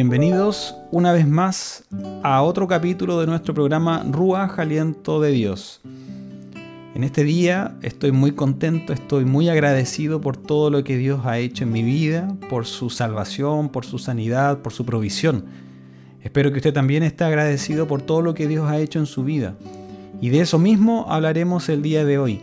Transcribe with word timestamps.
Bienvenidos 0.00 0.74
una 0.90 1.12
vez 1.12 1.28
más 1.28 1.84
a 2.22 2.40
otro 2.40 2.66
capítulo 2.66 3.20
de 3.20 3.26
nuestro 3.26 3.52
programa 3.52 4.02
Ruach 4.10 4.58
Aliento 4.58 5.20
de 5.20 5.30
Dios. 5.30 5.82
En 6.94 7.04
este 7.04 7.22
día 7.22 7.76
estoy 7.82 8.10
muy 8.10 8.32
contento, 8.32 8.94
estoy 8.94 9.26
muy 9.26 9.50
agradecido 9.50 10.22
por 10.22 10.38
todo 10.38 10.70
lo 10.70 10.84
que 10.84 10.96
Dios 10.96 11.26
ha 11.26 11.38
hecho 11.38 11.64
en 11.64 11.72
mi 11.72 11.82
vida, 11.82 12.34
por 12.48 12.64
su 12.64 12.88
salvación, 12.88 13.68
por 13.68 13.84
su 13.84 13.98
sanidad, 13.98 14.60
por 14.60 14.72
su 14.72 14.86
provisión. 14.86 15.44
Espero 16.22 16.50
que 16.50 16.56
usted 16.56 16.72
también 16.72 17.02
esté 17.02 17.24
agradecido 17.24 17.86
por 17.86 18.00
todo 18.00 18.22
lo 18.22 18.32
que 18.32 18.48
Dios 18.48 18.70
ha 18.70 18.78
hecho 18.78 19.00
en 19.00 19.06
su 19.06 19.22
vida. 19.22 19.54
Y 20.18 20.30
de 20.30 20.40
eso 20.40 20.58
mismo 20.58 21.04
hablaremos 21.10 21.68
el 21.68 21.82
día 21.82 22.06
de 22.06 22.16
hoy, 22.16 22.40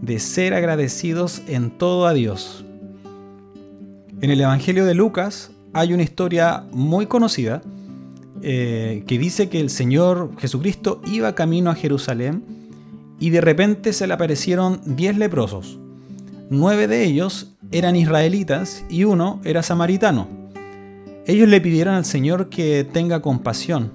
de 0.00 0.18
ser 0.18 0.54
agradecidos 0.54 1.42
en 1.46 1.72
todo 1.72 2.06
a 2.06 2.14
Dios. 2.14 2.64
En 4.22 4.30
el 4.30 4.40
Evangelio 4.40 4.86
de 4.86 4.94
Lucas 4.94 5.50
hay 5.76 5.92
una 5.92 6.02
historia 6.02 6.64
muy 6.72 7.04
conocida 7.04 7.60
eh, 8.40 9.04
que 9.06 9.18
dice 9.18 9.50
que 9.50 9.60
el 9.60 9.68
Señor 9.68 10.30
Jesucristo 10.38 11.02
iba 11.06 11.34
camino 11.34 11.70
a 11.70 11.74
Jerusalén 11.74 12.42
y 13.20 13.28
de 13.28 13.42
repente 13.42 13.92
se 13.92 14.06
le 14.06 14.14
aparecieron 14.14 14.80
diez 14.86 15.18
leprosos. 15.18 15.78
Nueve 16.48 16.88
de 16.88 17.04
ellos 17.04 17.52
eran 17.72 17.94
israelitas 17.94 18.86
y 18.88 19.04
uno 19.04 19.38
era 19.44 19.62
samaritano. 19.62 20.28
Ellos 21.26 21.46
le 21.46 21.60
pidieron 21.60 21.94
al 21.94 22.06
Señor 22.06 22.48
que 22.48 22.88
tenga 22.90 23.20
compasión. 23.20 23.92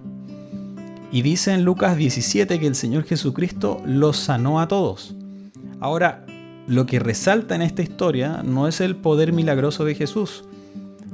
Y 1.11 1.23
dice 1.23 1.51
en 1.51 1.63
Lucas 1.63 1.97
17 1.97 2.59
que 2.59 2.67
el 2.67 2.75
Señor 2.75 3.05
Jesucristo 3.05 3.81
los 3.85 4.17
sanó 4.17 4.59
a 4.59 4.67
todos. 4.67 5.15
Ahora, 5.79 6.27
lo 6.67 6.85
que 6.85 6.99
resalta 6.99 7.55
en 7.55 7.63
esta 7.63 7.81
historia 7.81 8.43
no 8.43 8.67
es 8.67 8.81
el 8.81 8.95
poder 8.95 9.33
milagroso 9.33 9.83
de 9.83 9.95
Jesús, 9.95 10.45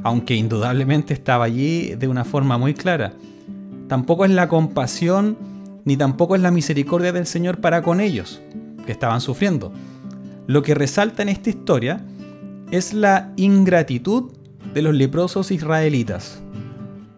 aunque 0.03 0.35
indudablemente 0.35 1.13
estaba 1.13 1.45
allí 1.45 1.95
de 1.95 2.07
una 2.07 2.23
forma 2.23 2.57
muy 2.57 2.73
clara. 2.73 3.13
Tampoco 3.87 4.25
es 4.25 4.31
la 4.31 4.47
compasión 4.47 5.37
ni 5.85 5.95
tampoco 5.95 6.35
es 6.35 6.41
la 6.41 6.51
misericordia 6.51 7.13
del 7.13 7.25
Señor 7.25 7.61
para 7.61 7.81
con 7.81 8.01
ellos, 8.01 8.41
que 8.85 8.91
estaban 8.91 9.21
sufriendo. 9.21 9.71
Lo 10.45 10.61
que 10.61 10.75
resalta 10.75 11.21
en 11.23 11.29
esta 11.29 11.49
historia 11.49 12.03
es 12.71 12.93
la 12.93 13.31
ingratitud 13.37 14.33
de 14.73 14.81
los 14.81 14.93
leprosos 14.93 15.49
israelitas, 15.49 16.41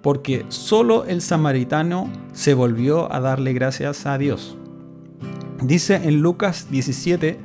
porque 0.03 0.45
solo 0.49 1.05
el 1.05 1.21
samaritano 1.21 2.11
se 2.31 2.53
volvió 2.53 3.11
a 3.11 3.19
darle 3.19 3.53
gracias 3.53 4.05
a 4.05 4.19
Dios. 4.19 4.55
Dice 5.63 5.95
en 5.95 6.21
Lucas 6.21 6.67
17, 6.69 7.39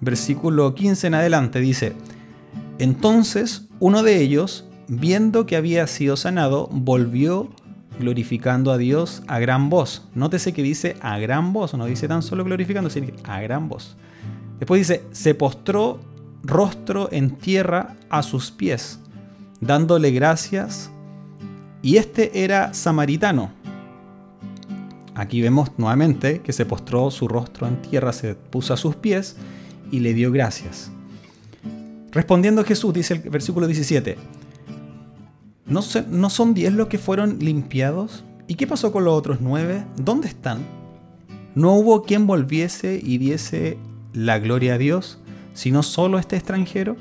versículo 0.00 0.74
15 0.74 1.08
en 1.08 1.14
adelante, 1.14 1.60
dice, 1.60 1.94
entonces 2.78 3.68
uno 3.80 4.02
de 4.02 4.20
ellos, 4.20 4.69
viendo 4.90 5.46
que 5.46 5.54
había 5.56 5.86
sido 5.86 6.16
sanado, 6.16 6.68
volvió 6.72 7.48
glorificando 8.00 8.72
a 8.72 8.76
Dios 8.76 9.22
a 9.28 9.38
gran 9.38 9.70
voz. 9.70 10.08
Nótese 10.14 10.52
que 10.52 10.64
dice 10.64 10.96
a 11.00 11.18
gran 11.18 11.52
voz, 11.52 11.74
no 11.74 11.86
dice 11.86 12.08
tan 12.08 12.22
solo 12.22 12.44
glorificando, 12.44 12.90
sino 12.90 13.06
a 13.22 13.40
gran 13.40 13.68
voz. 13.68 13.96
Después 14.58 14.80
dice, 14.80 15.04
se 15.12 15.34
postró 15.34 16.00
rostro 16.42 17.08
en 17.12 17.30
tierra 17.30 17.96
a 18.08 18.22
sus 18.24 18.50
pies, 18.50 18.98
dándole 19.60 20.10
gracias. 20.10 20.90
Y 21.82 21.96
este 21.96 22.42
era 22.42 22.74
samaritano. 22.74 23.52
Aquí 25.14 25.40
vemos 25.40 25.70
nuevamente 25.76 26.40
que 26.40 26.52
se 26.52 26.66
postró 26.66 27.10
su 27.12 27.28
rostro 27.28 27.68
en 27.68 27.80
tierra, 27.80 28.12
se 28.12 28.34
puso 28.34 28.74
a 28.74 28.76
sus 28.76 28.96
pies 28.96 29.36
y 29.92 30.00
le 30.00 30.14
dio 30.14 30.32
gracias. 30.32 30.90
Respondiendo 32.10 32.64
Jesús, 32.64 32.92
dice 32.92 33.14
el 33.14 33.30
versículo 33.30 33.68
17, 33.68 34.16
¿No, 35.70 35.82
son 35.82 36.52
diez 36.52 36.72
los 36.72 36.88
que 36.88 36.98
fueron 36.98 37.38
limpiados? 37.38 38.24
¿Y 38.48 38.56
qué 38.56 38.66
pasó 38.66 38.90
con 38.90 39.04
los 39.04 39.14
otros 39.14 39.38
nueve? 39.40 39.84
¿Dónde 39.96 40.26
están? 40.26 40.58
¿No 41.54 41.74
hubo 41.74 42.02
quien 42.02 42.26
volviese 42.26 43.00
y 43.00 43.18
diese 43.18 43.78
la 44.12 44.40
gloria 44.40 44.74
a 44.74 44.78
Dios, 44.78 45.20
sino 45.54 45.84
solo 45.84 46.18
este 46.18 46.34
extranjero? 46.34 46.96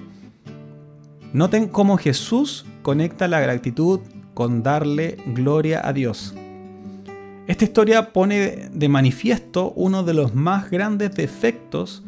Noten 1.33 1.67
cómo 1.67 1.97
Jesús 1.97 2.67
conecta 2.83 3.27
la 3.27 3.39
gratitud 3.39 4.01
con 4.35 4.61
darle 4.61 5.17
gloria 5.33 5.81
a 5.83 5.91
Dios. 5.91 6.35
Esta 7.47 7.65
historia 7.65 8.13
pone 8.13 8.69
de 8.71 8.87
manifiesto 8.87 9.73
uno 9.75 10.03
de 10.03 10.13
los 10.13 10.35
más 10.35 10.69
grandes 10.69 11.15
defectos, 11.15 12.03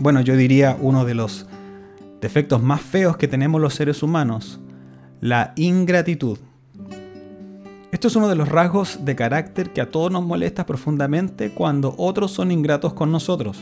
bueno, 0.00 0.20
yo 0.20 0.36
diría 0.36 0.76
uno 0.80 1.04
de 1.04 1.14
los 1.14 1.46
defectos 2.20 2.60
más 2.60 2.80
feos 2.80 3.16
que 3.16 3.28
tenemos 3.28 3.60
los 3.60 3.74
seres 3.74 4.02
humanos, 4.02 4.58
la 5.20 5.52
ingratitud. 5.56 6.38
Esto 7.90 8.08
es 8.08 8.16
uno 8.16 8.28
de 8.28 8.34
los 8.34 8.48
rasgos 8.48 9.04
de 9.04 9.16
carácter 9.16 9.72
que 9.72 9.80
a 9.80 9.90
todos 9.90 10.12
nos 10.12 10.24
molesta 10.24 10.66
profundamente 10.66 11.50
cuando 11.50 11.94
otros 11.96 12.30
son 12.30 12.52
ingratos 12.52 12.92
con 12.92 13.10
nosotros, 13.10 13.58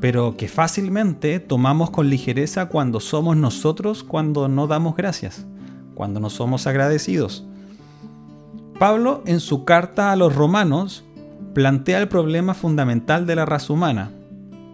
pero 0.00 0.36
que 0.36 0.48
fácilmente 0.48 1.38
tomamos 1.38 1.90
con 1.90 2.08
ligereza 2.08 2.66
cuando 2.66 2.98
somos 2.98 3.36
nosotros 3.36 4.02
cuando 4.02 4.48
no 4.48 4.66
damos 4.66 4.96
gracias, 4.96 5.46
cuando 5.94 6.18
no 6.18 6.30
somos 6.30 6.66
agradecidos. 6.66 7.44
Pablo 8.78 9.22
en 9.26 9.40
su 9.40 9.64
carta 9.64 10.12
a 10.12 10.16
los 10.16 10.34
romanos 10.34 11.04
plantea 11.54 12.00
el 12.00 12.08
problema 12.08 12.54
fundamental 12.54 13.26
de 13.26 13.36
la 13.36 13.46
raza 13.46 13.72
humana, 13.72 14.10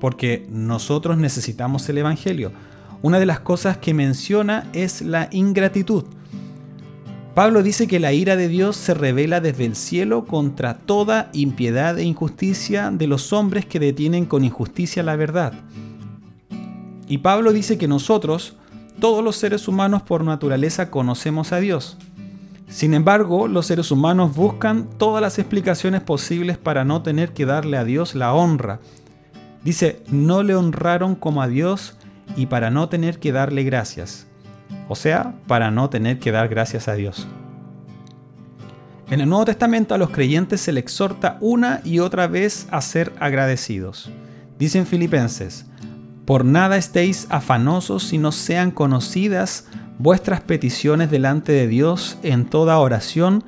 porque 0.00 0.46
nosotros 0.50 1.18
necesitamos 1.18 1.88
el 1.88 1.98
Evangelio, 1.98 2.52
una 3.02 3.18
de 3.18 3.26
las 3.26 3.40
cosas 3.40 3.76
que 3.76 3.94
menciona 3.94 4.70
es 4.72 5.02
la 5.02 5.28
ingratitud. 5.32 6.04
Pablo 7.34 7.62
dice 7.62 7.86
que 7.86 7.98
la 7.98 8.12
ira 8.12 8.36
de 8.36 8.48
Dios 8.48 8.76
se 8.76 8.94
revela 8.94 9.40
desde 9.40 9.64
el 9.64 9.74
cielo 9.74 10.26
contra 10.26 10.78
toda 10.78 11.30
impiedad 11.32 11.98
e 11.98 12.04
injusticia 12.04 12.90
de 12.90 13.06
los 13.06 13.32
hombres 13.32 13.64
que 13.64 13.80
detienen 13.80 14.26
con 14.26 14.44
injusticia 14.44 15.02
la 15.02 15.16
verdad. 15.16 15.54
Y 17.08 17.18
Pablo 17.18 17.52
dice 17.52 17.78
que 17.78 17.88
nosotros, 17.88 18.56
todos 19.00 19.24
los 19.24 19.36
seres 19.36 19.66
humanos 19.66 20.02
por 20.02 20.24
naturaleza, 20.24 20.90
conocemos 20.90 21.52
a 21.52 21.58
Dios. 21.58 21.96
Sin 22.68 22.94
embargo, 22.94 23.48
los 23.48 23.66
seres 23.66 23.90
humanos 23.90 24.34
buscan 24.34 24.88
todas 24.98 25.20
las 25.22 25.38
explicaciones 25.38 26.02
posibles 26.02 26.58
para 26.58 26.84
no 26.84 27.02
tener 27.02 27.32
que 27.32 27.46
darle 27.46 27.78
a 27.78 27.84
Dios 27.84 28.14
la 28.14 28.34
honra. 28.34 28.80
Dice, 29.64 30.02
no 30.08 30.42
le 30.42 30.54
honraron 30.54 31.14
como 31.14 31.42
a 31.42 31.48
Dios 31.48 31.96
y 32.36 32.46
para 32.46 32.70
no 32.70 32.88
tener 32.88 33.18
que 33.18 33.32
darle 33.32 33.64
gracias, 33.64 34.26
o 34.88 34.94
sea, 34.94 35.34
para 35.46 35.70
no 35.70 35.90
tener 35.90 36.18
que 36.18 36.32
dar 36.32 36.48
gracias 36.48 36.88
a 36.88 36.94
Dios. 36.94 37.26
En 39.10 39.20
el 39.20 39.28
Nuevo 39.28 39.44
Testamento 39.44 39.94
a 39.94 39.98
los 39.98 40.10
creyentes 40.10 40.62
se 40.62 40.72
les 40.72 40.84
exhorta 40.84 41.36
una 41.40 41.82
y 41.84 41.98
otra 41.98 42.26
vez 42.28 42.66
a 42.70 42.80
ser 42.80 43.12
agradecidos. 43.20 44.10
Dicen 44.58 44.86
Filipenses, 44.86 45.66
por 46.24 46.44
nada 46.44 46.76
estéis 46.76 47.26
afanosos 47.28 48.04
si 48.04 48.16
no 48.16 48.32
sean 48.32 48.70
conocidas 48.70 49.66
vuestras 49.98 50.40
peticiones 50.40 51.10
delante 51.10 51.52
de 51.52 51.68
Dios 51.68 52.16
en 52.22 52.46
toda 52.46 52.78
oración 52.78 53.44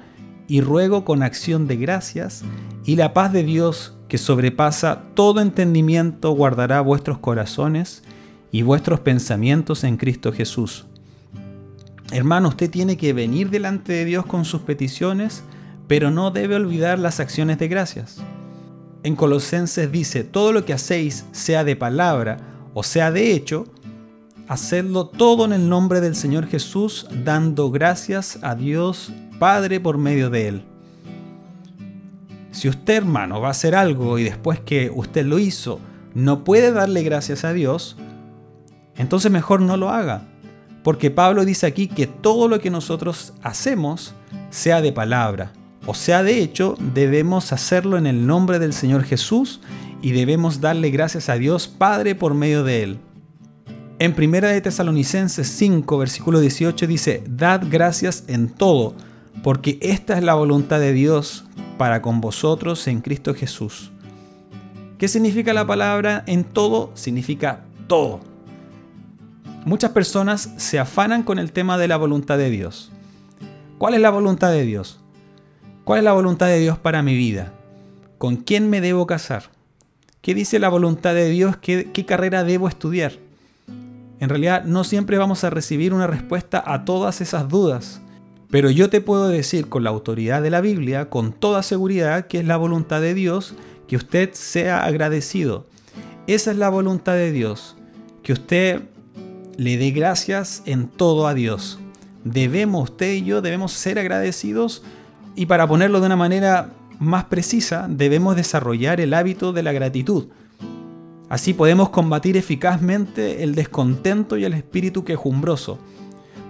y 0.47 0.61
ruego 0.61 1.05
con 1.05 1.23
acción 1.23 1.67
de 1.67 1.77
gracias, 1.77 2.44
y 2.85 2.97
la 2.97 3.15
paz 3.15 3.32
de 3.32 3.44
Dios, 3.44 3.97
que 4.09 4.19
sobrepasa 4.19 5.05
todo 5.15 5.41
entendimiento, 5.41 6.32
guardará 6.32 6.82
vuestros 6.82 7.19
corazones 7.19 8.03
y 8.55 8.62
vuestros 8.62 9.01
pensamientos 9.01 9.83
en 9.83 9.97
Cristo 9.97 10.33
Jesús. 10.33 10.87
Hermano, 12.12 12.51
usted 12.51 12.71
tiene 12.71 12.97
que 12.97 13.12
venir 13.12 13.51
delante 13.51 13.93
de 13.93 14.05
Dios 14.05 14.27
con 14.27 14.45
sus 14.45 14.61
peticiones, 14.61 15.43
pero 15.89 16.12
no 16.12 16.31
debe 16.31 16.55
olvidar 16.55 17.01
las 17.01 17.19
acciones 17.19 17.59
de 17.59 17.67
gracias. 17.67 18.19
En 19.03 19.17
Colosenses 19.17 19.91
dice, 19.91 20.23
todo 20.23 20.53
lo 20.53 20.65
que 20.65 20.73
hacéis, 20.73 21.25
sea 21.33 21.65
de 21.65 21.75
palabra 21.75 22.37
o 22.75 22.85
sea 22.85 23.11
de 23.11 23.33
hecho, 23.33 23.67
hacedlo 24.47 25.09
todo 25.09 25.47
en 25.47 25.53
el 25.53 25.69
nombre 25.69 26.01
del 26.01 26.15
Señor 26.15 26.47
Jesús, 26.47 27.09
dando 27.25 27.73
gracias 27.73 28.39
a 28.41 28.55
Dios 28.55 29.11
Padre 29.41 29.81
por 29.81 29.99
medio 29.99 30.31
de 30.31 30.47
Él. 30.47 30.65
Si 32.53 32.69
usted, 32.69 32.99
hermano, 32.99 33.41
va 33.41 33.49
a 33.49 33.51
hacer 33.51 33.75
algo 33.75 34.17
y 34.17 34.23
después 34.23 34.61
que 34.61 34.93
usted 34.95 35.27
lo 35.27 35.41
hizo, 35.41 35.81
no 36.15 36.45
puede 36.45 36.71
darle 36.71 37.03
gracias 37.03 37.45
a 37.45 37.53
Dios, 37.53 37.97
entonces 38.96 39.31
mejor 39.31 39.61
no 39.61 39.76
lo 39.76 39.91
haga. 39.91 40.23
Porque 40.82 41.11
Pablo 41.11 41.44
dice 41.44 41.67
aquí 41.67 41.88
que 41.88 42.06
todo 42.06 42.49
lo 42.49 42.61
que 42.61 42.70
nosotros 42.70 43.32
hacemos, 43.43 44.14
sea 44.50 44.81
de 44.81 44.93
palabra 44.93 45.52
o 45.87 45.94
sea 45.94 46.23
de 46.23 46.41
hecho, 46.41 46.76
debemos 46.94 47.52
hacerlo 47.52 47.99
en 47.99 48.06
el 48.06 48.26
nombre 48.26 48.58
del 48.58 48.73
Señor 48.73 49.05
Jesús 49.05 49.61
y 50.00 50.12
debemos 50.12 50.61
darle 50.61 50.91
gracias 50.91 51.29
a 51.29 51.35
Dios 51.35 51.69
Padre 51.69 52.14
por 52.14 52.35
medio 52.35 52.64
de 52.64 52.82
él. 52.82 52.99
En 53.99 54.14
1 54.17 54.49
de 54.49 54.61
Tesalonicenses 54.61 55.46
5, 55.46 55.99
versículo 55.99 56.41
18 56.41 56.87
dice, 56.87 57.23
Dad 57.29 57.64
gracias 57.69 58.25
en 58.29 58.49
todo, 58.49 58.94
porque 59.43 59.79
esta 59.82 60.17
es 60.17 60.25
la 60.25 60.35
voluntad 60.35 60.81
de 60.81 60.93
Dios 60.93 61.44
para 61.76 62.00
con 62.00 62.20
vosotros 62.20 62.87
en 62.88 63.02
Cristo 63.02 63.35
Jesús. 63.35 63.93
¿Qué 64.99 65.06
significa 65.06 65.52
la 65.52 65.67
palabra 65.67 66.25
en 66.26 66.44
todo? 66.44 66.93
Significa 66.94 67.64
todo. 67.88 68.20
Muchas 69.64 69.93
personas 69.93 70.50
se 70.58 70.78
afanan 70.78 71.22
con 71.22 71.38
el 71.38 71.50
tema 71.50 71.78
de 71.78 71.88
la 71.88 71.96
voluntad 71.96 72.37
de 72.37 72.50
Dios. 72.50 72.93
¿Cuál 73.78 73.94
es 73.94 74.00
la 74.02 74.11
voluntad 74.11 74.50
de 74.50 74.62
Dios? 74.62 75.00
¿Cuál 75.84 76.00
es 76.00 76.05
la 76.05 76.12
voluntad 76.12 76.49
de 76.49 76.58
Dios 76.58 76.78
para 76.78 77.02
mi 77.02 77.16
vida? 77.16 77.55
¿Con 78.19 78.37
quién 78.37 78.69
me 78.69 78.82
debo 78.82 79.06
casar? 79.06 79.44
¿Qué 80.20 80.34
dice 80.34 80.58
la 80.58 80.69
voluntad 80.69 81.14
de 81.14 81.31
Dios? 81.31 81.56
¿Qué, 81.56 82.05
carrera 82.06 82.44
debo 82.44 82.69
estudiar? 82.69 83.12
En 84.20 84.28
realidad 84.28 84.64
no 84.64 84.84
siempre 84.84 85.16
vamos 85.16 85.44
a 85.44 85.50
recibir 85.50 85.94
una 85.94 86.06
respuesta 86.06 86.62
a 86.67 86.84
todas 86.84 87.22
esas 87.22 87.49
dudas, 87.49 88.02
pero 88.50 88.69
yo 88.69 88.90
te 88.90 89.00
puedo 89.00 89.28
decir 89.28 89.70
con 89.70 89.82
la 89.82 89.90
autoridad 89.90 90.43
de 90.43 90.50
la 90.50 90.60
Biblia, 90.60 91.08
con 91.08 91.32
toda 91.32 91.62
seguridad, 91.62 92.26
que 92.26 92.38
es 92.38 92.46
la 92.46 92.58
voluntad 92.58 93.00
de 93.00 93.14
Dios 93.14 93.55
que 93.88 93.96
usted 93.96 94.34
sea 94.34 94.84
agradecido. 94.84 95.67
Esa 96.26 96.50
es 96.50 96.58
la 96.58 96.69
voluntad 96.69 97.14
de 97.14 97.32
Dios, 97.32 97.76
que 98.22 98.34
usted 98.34 98.82
le 99.56 99.77
dé 99.77 99.91
gracias 99.91 100.62
en 100.67 100.89
todo 100.89 101.27
a 101.27 101.35
Dios. 101.35 101.79
Debemos, 102.25 102.91
usted 102.91 103.12
y 103.15 103.25
yo 103.25 103.43
debemos 103.43 103.73
ser 103.73 103.99
agradecidos 103.99 104.83
y 105.37 105.47
para 105.47 105.67
ponerlo 105.67 106.01
de 106.01 106.06
una 106.06 106.17
manera 106.17 106.71
más 106.99 107.25
precisa, 107.25 107.87
debemos 107.89 108.37
desarrollar 108.37 109.01
el 109.01 109.15
hábito 109.15 109.53
de 109.53 109.62
la 109.62 109.73
gratitud. 109.73 110.27
Así 111.29 111.55
podemos 111.55 111.89
combatir 111.89 112.37
eficazmente 112.37 113.43
el 113.43 113.55
descontento 113.55 114.37
y 114.37 114.45
el 114.45 114.55
espíritu 114.55 115.05
quejumbroso, 115.05 115.79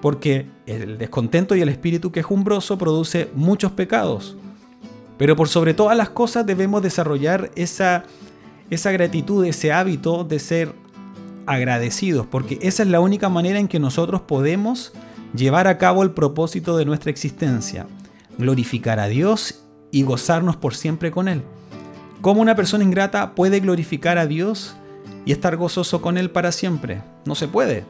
porque 0.03 0.47
el 0.67 0.99
descontento 0.99 1.56
y 1.56 1.62
el 1.62 1.69
espíritu 1.69 2.12
quejumbroso 2.12 2.77
produce 2.77 3.31
muchos 3.35 3.73
pecados. 3.73 4.37
Pero 5.17 5.37
por 5.37 5.49
sobre 5.49 5.75
todas 5.75 5.97
las 5.97 6.11
cosas 6.11 6.45
debemos 6.45 6.83
desarrollar 6.83 7.51
esa, 7.55 8.05
esa 8.69 8.91
gratitud, 8.91 9.45
ese 9.45 9.73
hábito 9.73 10.25
de 10.25 10.39
ser 10.39 10.83
agradecidos, 11.46 12.26
porque 12.26 12.58
esa 12.62 12.82
es 12.82 12.88
la 12.88 13.00
única 13.00 13.29
manera 13.29 13.58
en 13.58 13.69
que 13.69 13.79
nosotros 13.79 14.23
podemos 14.23 14.93
llevar 15.35 15.67
a 15.67 15.79
cabo 15.79 16.02
el 16.02 16.12
propósito 16.12 16.76
de 16.76 16.85
nuestra 16.85 17.11
existencia, 17.11 17.87
glorificar 18.38 19.00
a 19.00 19.06
Dios 19.06 19.64
y 19.91 20.02
gozarnos 20.02 20.56
por 20.56 20.75
siempre 20.75 21.11
con 21.11 21.29
Él. 21.29 21.43
¿Cómo 22.20 22.41
una 22.41 22.56
persona 22.56 22.85
ingrata 22.85 23.35
puede 23.35 23.61
glorificar 23.61 24.19
a 24.19 24.26
Dios 24.26 24.76
y 25.25 25.32
estar 25.32 25.56
gozoso 25.56 26.00
con 26.00 26.17
Él 26.19 26.31
para 26.31 26.52
siempre? 26.52 27.02
No 27.26 27.35
se 27.35 27.49
puede. 27.49 27.85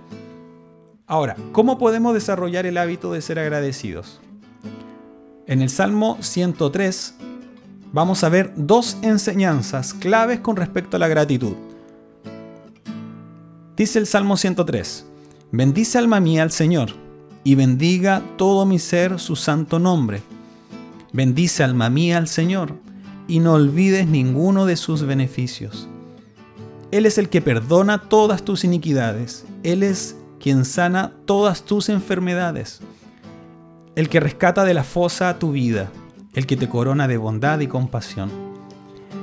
Ahora, 1.07 1.37
¿cómo 1.53 1.79
podemos 1.79 2.15
desarrollar 2.15 2.67
el 2.67 2.79
hábito 2.79 3.13
de 3.13 3.21
ser 3.21 3.39
agradecidos? 3.39 4.21
En 5.47 5.61
el 5.61 5.69
Salmo 5.69 6.17
103 6.21 7.15
vamos 7.93 8.25
a 8.25 8.31
ver 8.31 8.53
dos 8.57 8.97
enseñanzas 9.03 9.93
claves 9.93 10.41
con 10.41 10.57
respecto 10.57 10.97
a 10.97 11.01
la 11.01 11.09
gratitud. 11.09 11.55
Dice 13.77 13.99
el 13.99 14.07
Salmo 14.07 14.37
103, 14.37 15.05
Bendice 15.51 15.99
alma 15.99 16.21
mía 16.21 16.45
al 16.45 16.53
Señor, 16.53 16.91
y 17.43 17.57
bendiga 17.57 18.23
todo 18.37 18.67
mi 18.67 18.79
ser 18.79 19.19
su 19.19 19.35
santo 19.35 19.81
nombre. 19.81 20.23
Bendice 21.13 21.65
alma 21.65 21.91
mía 21.91 22.19
al 22.19 22.29
Señor, 22.29 22.77
y 23.27 23.41
no 23.41 23.55
olvides 23.55 24.07
ninguno 24.07 24.65
de 24.65 24.77
sus 24.77 25.03
beneficios. 25.03 25.89
Él 26.93 27.05
es 27.05 27.19
el 27.19 27.29
que 27.29 27.43
perdona 27.43 27.99
todas 27.99 28.45
tus 28.45 28.63
iniquidades, 28.63 29.45
Él 29.65 29.83
es 29.83 30.17
quien 30.39 30.65
sana 30.65 31.13
todas 31.25 31.65
tus 31.65 31.89
enfermedades, 31.89 32.81
el 33.97 34.09
que 34.09 34.21
rescata 34.21 34.63
de 34.63 34.75
la 34.75 34.85
fosa 34.85 35.37
tu 35.41 35.51
vida, 35.51 35.91
el 36.35 36.47
que 36.47 36.57
te 36.57 36.69
corona 36.69 37.09
de 37.09 37.17
bondad 37.17 37.59
y 37.59 37.67
compasión, 37.67 38.31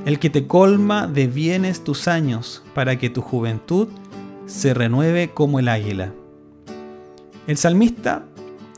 el 0.05 0.19
que 0.19 0.29
te 0.29 0.45
colma 0.45 1.07
de 1.07 1.27
bienes 1.27 1.85
tus 1.85 2.09
años, 2.09 2.63
para 2.75 2.99
que 2.99 3.09
tu 3.09 3.21
juventud 3.21 3.87
se 4.45 4.73
renueve 4.73 5.31
como 5.33 5.59
el 5.59 5.67
águila. 5.67 6.13
El 7.47 7.57
salmista 7.57 8.25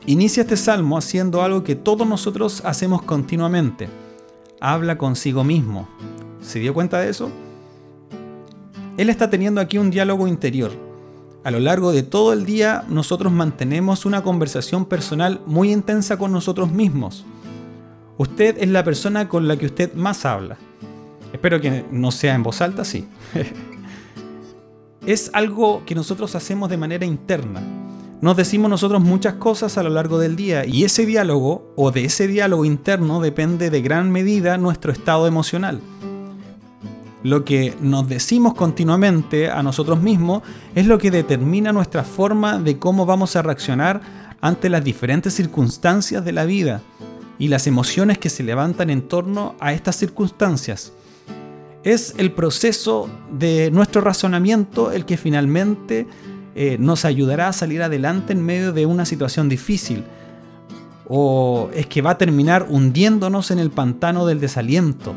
Inicia 0.05 0.41
este 0.41 0.57
salmo 0.57 0.97
haciendo 0.97 1.43
algo 1.43 1.63
que 1.63 1.75
todos 1.75 2.05
nosotros 2.05 2.61
hacemos 2.65 3.03
continuamente. 3.03 3.87
Habla 4.59 4.97
consigo 4.97 5.45
mismo. 5.45 5.87
¿Se 6.41 6.59
dio 6.59 6.73
cuenta 6.73 6.99
de 6.99 7.09
eso? 7.09 7.31
Él 8.97 9.09
está 9.09 9.29
teniendo 9.29 9.61
aquí 9.61 9.77
un 9.77 9.91
diálogo 9.91 10.27
interior. 10.27 10.71
A 11.45 11.51
lo 11.51 11.59
largo 11.59 11.93
de 11.93 12.03
todo 12.03 12.33
el 12.33 12.45
día 12.45 12.83
nosotros 12.89 13.31
mantenemos 13.31 14.05
una 14.05 14.23
conversación 14.23 14.85
personal 14.85 15.41
muy 15.45 15.71
intensa 15.71 16.17
con 16.17 16.33
nosotros 16.33 16.69
mismos. 16.69 17.25
Usted 18.17 18.57
es 18.59 18.69
la 18.69 18.83
persona 18.83 19.29
con 19.29 19.47
la 19.47 19.55
que 19.55 19.67
usted 19.67 19.93
más 19.93 20.25
habla. 20.25 20.57
Espero 21.31 21.61
que 21.61 21.85
no 21.91 22.11
sea 22.11 22.35
en 22.35 22.43
voz 22.43 22.61
alta, 22.61 22.83
sí. 22.83 23.07
es 25.05 25.29
algo 25.33 25.83
que 25.85 25.95
nosotros 25.95 26.35
hacemos 26.35 26.69
de 26.69 26.77
manera 26.77 27.05
interna 27.05 27.61
nos 28.23 28.37
decimos 28.37 28.69
nosotros 28.69 29.01
muchas 29.01 29.33
cosas 29.33 29.77
a 29.77 29.83
lo 29.83 29.89
largo 29.89 30.17
del 30.17 30.37
día 30.37 30.65
y 30.65 30.85
ese 30.85 31.05
diálogo 31.05 31.73
o 31.75 31.91
de 31.91 32.05
ese 32.05 32.25
diálogo 32.25 32.63
interno 32.63 33.19
depende 33.19 33.69
de 33.69 33.81
gran 33.81 34.13
medida 34.13 34.57
nuestro 34.57 34.93
estado 34.93 35.27
emocional. 35.27 35.81
Lo 37.21 37.43
que 37.43 37.75
nos 37.81 38.07
decimos 38.07 38.53
continuamente 38.53 39.51
a 39.51 39.61
nosotros 39.61 40.01
mismos 40.01 40.41
es 40.73 40.87
lo 40.87 40.99
que 40.99 41.11
determina 41.11 41.73
nuestra 41.73 42.05
forma 42.05 42.59
de 42.59 42.79
cómo 42.79 43.05
vamos 43.05 43.35
a 43.35 43.41
reaccionar 43.41 43.99
ante 44.39 44.69
las 44.69 44.85
diferentes 44.85 45.33
circunstancias 45.33 46.23
de 46.23 46.31
la 46.31 46.45
vida 46.45 46.81
y 47.37 47.49
las 47.49 47.67
emociones 47.67 48.19
que 48.19 48.29
se 48.29 48.43
levantan 48.43 48.89
en 48.89 49.01
torno 49.01 49.55
a 49.59 49.73
estas 49.73 49.97
circunstancias. 49.97 50.93
Es 51.83 52.15
el 52.17 52.31
proceso 52.31 53.09
de 53.29 53.69
nuestro 53.71 54.01
razonamiento 54.01 54.91
el 54.93 55.05
que 55.05 55.17
finalmente 55.17 56.07
eh, 56.55 56.77
nos 56.79 57.03
ayudará 57.03 57.49
a 57.49 57.53
salir 57.53 57.81
adelante 57.81 58.31
en 58.31 58.45
medio 58.45 58.71
de 58.71 58.85
una 58.85 59.05
situación 59.05 59.49
difícil. 59.49 60.05
O 61.09 61.69
es 61.73 61.85
que 61.87 62.01
va 62.01 62.11
a 62.11 62.17
terminar 62.17 62.67
hundiéndonos 62.69 63.51
en 63.51 63.59
el 63.59 63.69
pantano 63.69 64.25
del 64.25 64.39
desaliento. 64.39 65.13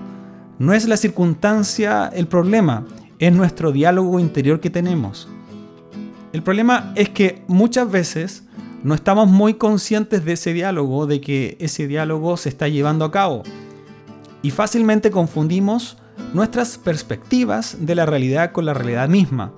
No 0.58 0.72
es 0.72 0.88
la 0.88 0.96
circunstancia 0.96 2.10
el 2.12 2.26
problema, 2.26 2.84
es 3.20 3.32
nuestro 3.32 3.70
diálogo 3.70 4.18
interior 4.18 4.58
que 4.58 4.70
tenemos. 4.70 5.28
El 6.32 6.42
problema 6.42 6.92
es 6.96 7.10
que 7.10 7.44
muchas 7.46 7.88
veces 7.90 8.42
no 8.82 8.94
estamos 8.94 9.28
muy 9.28 9.54
conscientes 9.54 10.24
de 10.24 10.32
ese 10.32 10.52
diálogo, 10.52 11.06
de 11.06 11.20
que 11.20 11.56
ese 11.60 11.86
diálogo 11.86 12.36
se 12.36 12.48
está 12.48 12.66
llevando 12.66 13.04
a 13.04 13.12
cabo. 13.12 13.44
Y 14.42 14.50
fácilmente 14.50 15.10
confundimos 15.10 15.96
nuestras 16.32 16.78
perspectivas 16.78 17.76
de 17.80 17.94
la 17.94 18.06
realidad 18.06 18.52
con 18.52 18.64
la 18.64 18.74
realidad 18.74 19.08
misma. 19.08 19.52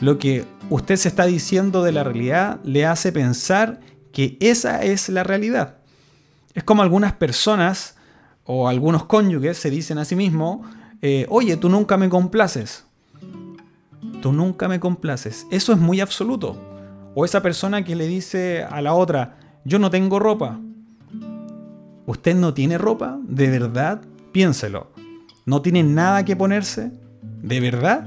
Lo 0.00 0.18
que 0.18 0.44
usted 0.70 0.96
se 0.96 1.08
está 1.08 1.26
diciendo 1.26 1.82
de 1.82 1.92
la 1.92 2.04
realidad 2.04 2.60
le 2.64 2.86
hace 2.86 3.12
pensar 3.12 3.80
que 4.12 4.36
esa 4.40 4.82
es 4.82 5.08
la 5.08 5.24
realidad. 5.24 5.76
Es 6.54 6.64
como 6.64 6.82
algunas 6.82 7.12
personas 7.12 7.96
o 8.44 8.68
algunos 8.68 9.04
cónyuges 9.04 9.58
se 9.58 9.70
dicen 9.70 9.98
a 9.98 10.04
sí 10.04 10.16
mismos, 10.16 10.66
eh, 11.02 11.26
oye, 11.28 11.56
tú 11.56 11.68
nunca 11.68 11.96
me 11.96 12.08
complaces. 12.08 12.84
Tú 14.20 14.32
nunca 14.32 14.68
me 14.68 14.80
complaces. 14.80 15.46
Eso 15.50 15.72
es 15.72 15.78
muy 15.78 16.00
absoluto. 16.00 16.58
O 17.14 17.24
esa 17.24 17.42
persona 17.42 17.84
que 17.84 17.96
le 17.96 18.06
dice 18.06 18.64
a 18.64 18.80
la 18.82 18.94
otra, 18.94 19.38
yo 19.64 19.78
no 19.78 19.90
tengo 19.90 20.18
ropa. 20.18 20.58
¿Usted 22.06 22.34
no 22.34 22.54
tiene 22.54 22.78
ropa? 22.78 23.18
¿De 23.22 23.50
verdad? 23.50 24.02
Piénselo. 24.32 24.90
¿No 25.50 25.62
tiene 25.62 25.82
nada 25.82 26.24
que 26.24 26.36
ponerse? 26.36 26.92
¿De 27.42 27.58
verdad? 27.58 28.06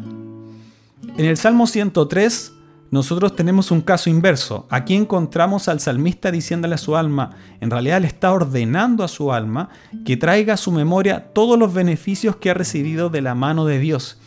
En 1.18 1.26
el 1.26 1.36
Salmo 1.36 1.68
103 1.68 2.54
nosotros 2.90 3.36
tenemos 3.36 3.70
un 3.70 3.82
caso 3.82 4.10
inverso. 4.10 4.66
Aquí 4.70 4.96
encontramos 4.96 5.68
al 5.68 5.82
salmista 5.82 6.32
diciéndole 6.32 6.76
a 6.76 6.78
su 6.78 6.96
alma, 6.96 7.32
en 7.60 7.70
realidad 7.70 8.00
le 8.00 8.08
está 8.08 8.32
ordenando 8.32 9.04
a 9.04 9.10
su 9.10 9.34
alma 9.34 9.68
que 10.06 10.16
traiga 10.16 10.54
a 10.54 10.58
su 10.58 10.72
memoria 10.72 11.34
todos 11.34 11.60
los 11.60 11.74
beneficios 11.74 12.38
que 12.38 12.50
ha 12.50 12.54
recibido 12.54 13.10
de 13.10 13.22
la 13.22 13.36
mano 13.36 13.66
de 13.66 13.78
Dios 13.78 14.22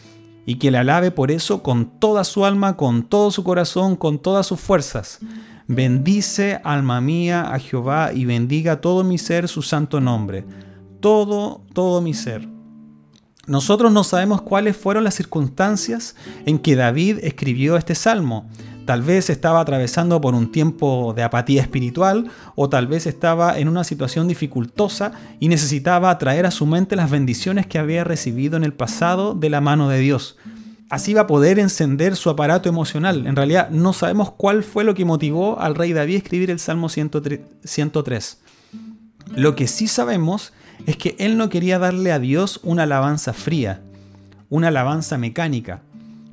y 0.44 0.56
que 0.56 0.70
le 0.70 0.76
alabe 0.76 1.10
por 1.10 1.30
eso 1.30 1.62
con 1.62 1.98
toda 1.98 2.22
su 2.22 2.44
alma, 2.44 2.76
con 2.76 3.02
todo 3.02 3.30
su 3.30 3.44
corazón, 3.44 3.96
con 3.96 4.18
todas 4.18 4.46
sus 4.46 4.60
fuerzas. 4.60 5.20
Bendice, 5.68 6.60
alma 6.64 7.00
mía, 7.00 7.50
a 7.50 7.58
Jehová 7.60 8.10
y 8.12 8.26
bendiga 8.26 8.82
todo 8.82 9.04
mi 9.04 9.16
ser 9.16 9.48
su 9.48 9.62
santo 9.62 10.02
nombre. 10.02 10.44
Todo, 11.00 11.62
todo 11.72 12.02
mi 12.02 12.12
ser. 12.12 12.55
Nosotros 13.46 13.92
no 13.92 14.02
sabemos 14.04 14.42
cuáles 14.42 14.76
fueron 14.76 15.04
las 15.04 15.14
circunstancias 15.14 16.16
en 16.46 16.58
que 16.58 16.74
David 16.74 17.18
escribió 17.22 17.76
este 17.76 17.94
salmo. 17.94 18.48
Tal 18.86 19.02
vez 19.02 19.30
estaba 19.30 19.60
atravesando 19.60 20.20
por 20.20 20.34
un 20.34 20.52
tiempo 20.52 21.12
de 21.16 21.24
apatía 21.24 21.60
espiritual 21.60 22.30
o 22.54 22.68
tal 22.68 22.86
vez 22.86 23.06
estaba 23.06 23.58
en 23.58 23.68
una 23.68 23.82
situación 23.82 24.28
dificultosa 24.28 25.12
y 25.40 25.48
necesitaba 25.48 26.16
traer 26.18 26.46
a 26.46 26.52
su 26.52 26.66
mente 26.66 26.94
las 26.94 27.10
bendiciones 27.10 27.66
que 27.66 27.78
había 27.78 28.04
recibido 28.04 28.56
en 28.56 28.62
el 28.62 28.72
pasado 28.72 29.34
de 29.34 29.50
la 29.50 29.60
mano 29.60 29.88
de 29.88 29.98
Dios. 29.98 30.36
Así 30.88 31.14
va 31.14 31.22
a 31.22 31.26
poder 31.26 31.58
encender 31.58 32.14
su 32.14 32.30
aparato 32.30 32.68
emocional. 32.68 33.26
En 33.26 33.34
realidad 33.34 33.70
no 33.70 33.92
sabemos 33.92 34.30
cuál 34.30 34.62
fue 34.62 34.84
lo 34.84 34.94
que 34.94 35.04
motivó 35.04 35.58
al 35.58 35.74
rey 35.74 35.92
David 35.92 36.14
a 36.14 36.18
escribir 36.18 36.50
el 36.52 36.60
Salmo 36.60 36.88
103. 36.88 38.38
Lo 39.34 39.56
que 39.56 39.66
sí 39.66 39.88
sabemos 39.88 40.52
es 40.52 40.56
que 40.96 41.16
él 41.18 41.36
no 41.36 41.48
quería 41.48 41.78
darle 41.78 42.12
a 42.12 42.18
Dios 42.18 42.60
una 42.62 42.84
alabanza 42.84 43.32
fría, 43.32 43.80
una 44.50 44.68
alabanza 44.68 45.18
mecánica. 45.18 45.82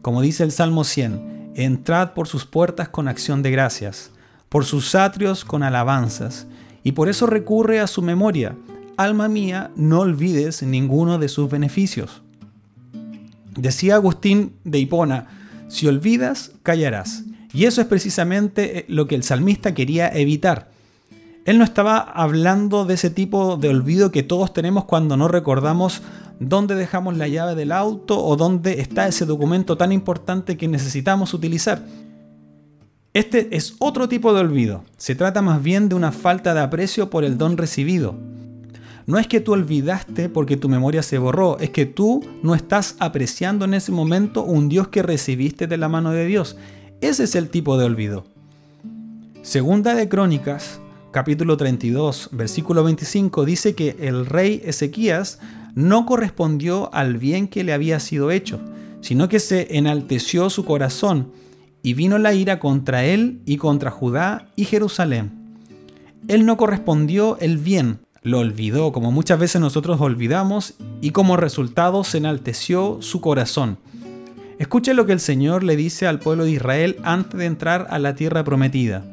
Como 0.01 0.21
dice 0.21 0.43
el 0.43 0.51
Salmo 0.51 0.83
100, 0.83 1.53
entrad 1.55 2.13
por 2.13 2.27
sus 2.27 2.45
puertas 2.45 2.89
con 2.89 3.07
acción 3.07 3.41
de 3.41 3.51
gracias, 3.51 4.11
por 4.49 4.65
sus 4.65 4.95
atrios 4.95 5.45
con 5.45 5.63
alabanzas, 5.63 6.47
y 6.83 6.91
por 6.91 7.09
eso 7.09 7.25
recurre 7.25 7.79
a 7.79 7.87
su 7.87 8.01
memoria. 8.01 8.55
Alma 8.97 9.27
mía, 9.27 9.71
no 9.75 10.01
olvides 10.01 10.61
ninguno 10.61 11.17
de 11.17 11.29
sus 11.29 11.49
beneficios. 11.49 12.21
Decía 13.55 13.95
Agustín 13.95 14.53
de 14.63 14.79
Hipona, 14.79 15.27
si 15.67 15.87
olvidas, 15.87 16.51
callarás. 16.61 17.23
Y 17.53 17.65
eso 17.65 17.81
es 17.81 17.87
precisamente 17.87 18.79
eh, 18.79 18.85
lo 18.87 19.07
que 19.07 19.15
el 19.15 19.23
salmista 19.23 19.73
quería 19.73 20.09
evitar. 20.09 20.69
Él 21.45 21.57
no 21.57 21.63
estaba 21.65 21.97
hablando 21.97 22.85
de 22.85 22.93
ese 22.93 23.09
tipo 23.09 23.57
de 23.57 23.67
olvido 23.67 24.11
que 24.11 24.23
todos 24.23 24.53
tenemos 24.53 24.85
cuando 24.85 25.17
no 25.17 25.27
recordamos 25.27 26.01
dónde 26.39 26.75
dejamos 26.75 27.17
la 27.17 27.27
llave 27.27 27.55
del 27.55 27.73
auto 27.73 28.23
o 28.23 28.37
dónde 28.37 28.79
está 28.79 29.07
ese 29.07 29.25
documento 29.25 29.77
tan 29.77 29.91
importante 29.91 30.55
que 30.57 30.69
necesitamos 30.69 31.33
utilizar. 31.33 31.83
Este 33.13 33.55
es 33.55 33.75
otro 33.79 34.07
tipo 34.07 34.33
de 34.33 34.39
olvido. 34.39 34.83
Se 34.97 35.15
trata 35.15 35.41
más 35.41 35.61
bien 35.61 35.89
de 35.89 35.95
una 35.95 36.11
falta 36.11 36.53
de 36.53 36.61
aprecio 36.61 37.09
por 37.09 37.23
el 37.23 37.37
don 37.37 37.57
recibido. 37.57 38.15
No 39.05 39.19
es 39.19 39.27
que 39.27 39.41
tú 39.41 39.51
olvidaste 39.51 40.29
porque 40.29 40.55
tu 40.55 40.69
memoria 40.69 41.03
se 41.03 41.17
borró, 41.17 41.59
es 41.59 41.71
que 41.71 41.85
tú 41.85 42.25
no 42.41 42.55
estás 42.55 42.95
apreciando 42.99 43.65
en 43.65 43.73
ese 43.73 43.91
momento 43.91 44.43
un 44.43 44.69
Dios 44.69 44.87
que 44.87 45.03
recibiste 45.03 45.67
de 45.67 45.77
la 45.77 45.89
mano 45.89 46.11
de 46.11 46.25
Dios. 46.25 46.55
Ese 47.01 47.25
es 47.25 47.35
el 47.35 47.49
tipo 47.49 47.77
de 47.77 47.85
olvido. 47.85 48.23
Segunda 49.41 49.93
de 49.93 50.07
Crónicas, 50.07 50.79
capítulo 51.13 51.57
32, 51.57 52.29
versículo 52.31 52.83
25, 52.83 53.45
dice 53.45 53.75
que 53.75 53.95
el 53.99 54.25
rey 54.25 54.63
Ezequías 54.65 55.39
no 55.75 56.07
correspondió 56.07 56.91
al 56.91 57.17
bien 57.17 57.47
que 57.47 57.63
le 57.63 57.71
había 57.71 57.99
sido 57.99 58.31
hecho, 58.31 58.59
sino 58.99 59.29
que 59.29 59.39
se 59.39 59.77
enalteció 59.77 60.49
su 60.49 60.65
corazón 60.65 61.31
y 61.83 61.93
vino 61.93 62.17
la 62.17 62.33
ira 62.33 62.59
contra 62.59 63.05
él 63.05 63.41
y 63.45 63.57
contra 63.57 63.91
Judá 63.91 64.47
y 64.55 64.65
Jerusalén. 64.65 65.31
Él 66.27 66.47
no 66.47 66.57
correspondió 66.57 67.37
el 67.39 67.59
bien, 67.59 67.99
lo 68.23 68.39
olvidó, 68.39 68.91
como 68.91 69.11
muchas 69.11 69.37
veces 69.37 69.61
nosotros 69.61 70.01
olvidamos, 70.01 70.73
y 70.99 71.11
como 71.11 71.37
resultado 71.37 72.03
se 72.03 72.17
enalteció 72.17 72.97
su 73.01 73.21
corazón. 73.21 73.77
Escuche 74.57 74.95
lo 74.95 75.05
que 75.05 75.13
el 75.13 75.19
Señor 75.19 75.63
le 75.63 75.75
dice 75.75 76.07
al 76.07 76.17
pueblo 76.17 76.45
de 76.45 76.51
Israel 76.51 76.97
antes 77.03 77.37
de 77.37 77.45
entrar 77.45 77.85
a 77.91 77.99
la 77.99 78.15
tierra 78.15 78.43
prometida. 78.43 79.12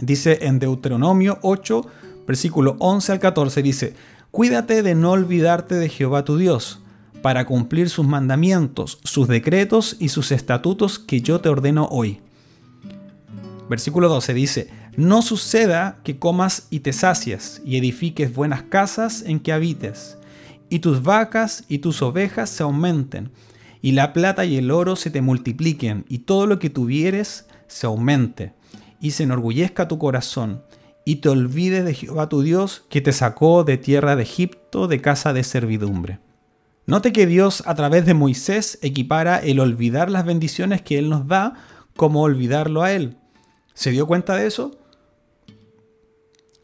Dice 0.00 0.38
en 0.42 0.58
Deuteronomio 0.58 1.38
8, 1.42 1.86
versículo 2.26 2.76
11 2.78 3.12
al 3.12 3.20
14, 3.20 3.62
dice, 3.62 3.94
Cuídate 4.30 4.82
de 4.82 4.94
no 4.94 5.12
olvidarte 5.12 5.76
de 5.76 5.88
Jehová 5.88 6.24
tu 6.24 6.36
Dios, 6.36 6.80
para 7.22 7.46
cumplir 7.46 7.88
sus 7.88 8.06
mandamientos, 8.06 9.00
sus 9.04 9.26
decretos 9.26 9.96
y 9.98 10.10
sus 10.10 10.32
estatutos 10.32 10.98
que 10.98 11.22
yo 11.22 11.40
te 11.40 11.48
ordeno 11.48 11.88
hoy. 11.90 12.20
Versículo 13.70 14.08
12 14.08 14.34
dice, 14.34 14.68
No 14.96 15.22
suceda 15.22 15.98
que 16.04 16.18
comas 16.18 16.66
y 16.70 16.80
te 16.80 16.92
sacies, 16.92 17.62
y 17.64 17.78
edifiques 17.78 18.34
buenas 18.34 18.62
casas 18.62 19.22
en 19.26 19.40
que 19.40 19.52
habites, 19.52 20.18
y 20.68 20.80
tus 20.80 21.02
vacas 21.02 21.64
y 21.68 21.78
tus 21.78 22.02
ovejas 22.02 22.50
se 22.50 22.62
aumenten, 22.62 23.30
y 23.80 23.92
la 23.92 24.12
plata 24.12 24.44
y 24.44 24.56
el 24.56 24.70
oro 24.70 24.94
se 24.94 25.10
te 25.10 25.22
multipliquen, 25.22 26.04
y 26.08 26.18
todo 26.18 26.46
lo 26.46 26.58
que 26.58 26.70
tuvieres 26.70 27.46
se 27.66 27.86
aumente, 27.86 28.52
y 29.00 29.12
se 29.12 29.24
enorgullezca 29.24 29.88
tu 29.88 29.98
corazón, 29.98 30.62
y 31.04 31.16
te 31.16 31.28
olvides 31.28 31.84
de 31.84 31.94
Jehová 31.94 32.28
tu 32.28 32.42
Dios, 32.42 32.84
que 32.88 33.00
te 33.00 33.12
sacó 33.12 33.64
de 33.64 33.76
tierra 33.76 34.16
de 34.16 34.22
Egipto, 34.22 34.88
de 34.88 35.00
casa 35.00 35.32
de 35.32 35.44
servidumbre. 35.44 36.18
Note 36.86 37.12
que 37.12 37.26
Dios 37.26 37.62
a 37.66 37.74
través 37.74 38.06
de 38.06 38.14
Moisés 38.14 38.78
equipara 38.82 39.38
el 39.38 39.60
olvidar 39.60 40.10
las 40.10 40.24
bendiciones 40.24 40.82
que 40.82 40.98
Él 40.98 41.08
nos 41.08 41.26
da 41.26 41.54
como 41.96 42.22
olvidarlo 42.22 42.82
a 42.82 42.92
Él. 42.92 43.16
¿Se 43.74 43.90
dio 43.90 44.06
cuenta 44.06 44.36
de 44.36 44.46
eso? 44.46 44.72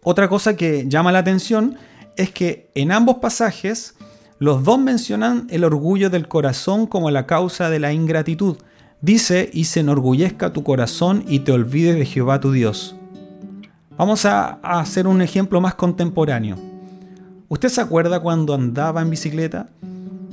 Otra 0.04 0.28
cosa 0.28 0.56
que 0.56 0.88
llama 0.88 1.12
la 1.12 1.20
atención 1.20 1.76
es 2.16 2.30
que 2.30 2.70
en 2.74 2.92
ambos 2.92 3.16
pasajes 3.16 3.94
los 4.38 4.64
dos 4.64 4.78
mencionan 4.78 5.46
el 5.50 5.62
orgullo 5.62 6.10
del 6.10 6.26
corazón 6.26 6.86
como 6.86 7.10
la 7.10 7.26
causa 7.26 7.70
de 7.70 7.78
la 7.78 7.92
ingratitud. 7.92 8.56
Dice, 9.02 9.50
y 9.52 9.64
se 9.64 9.80
enorgullezca 9.80 10.52
tu 10.52 10.62
corazón 10.62 11.24
y 11.28 11.40
te 11.40 11.50
olvides 11.52 11.96
de 11.96 12.06
Jehová 12.06 12.40
tu 12.40 12.52
Dios. 12.52 12.94
Vamos 13.98 14.24
a, 14.24 14.60
hacer 14.62 15.08
un 15.08 15.20
ejemplo 15.20 15.60
más 15.60 15.74
contemporáneo. 15.74 16.56
¿Usted 17.48 17.68
se 17.68 17.80
acuerda 17.80 18.20
cuando 18.20 18.54
andaba 18.54 19.02
en 19.02 19.10
bicicleta? 19.10 19.68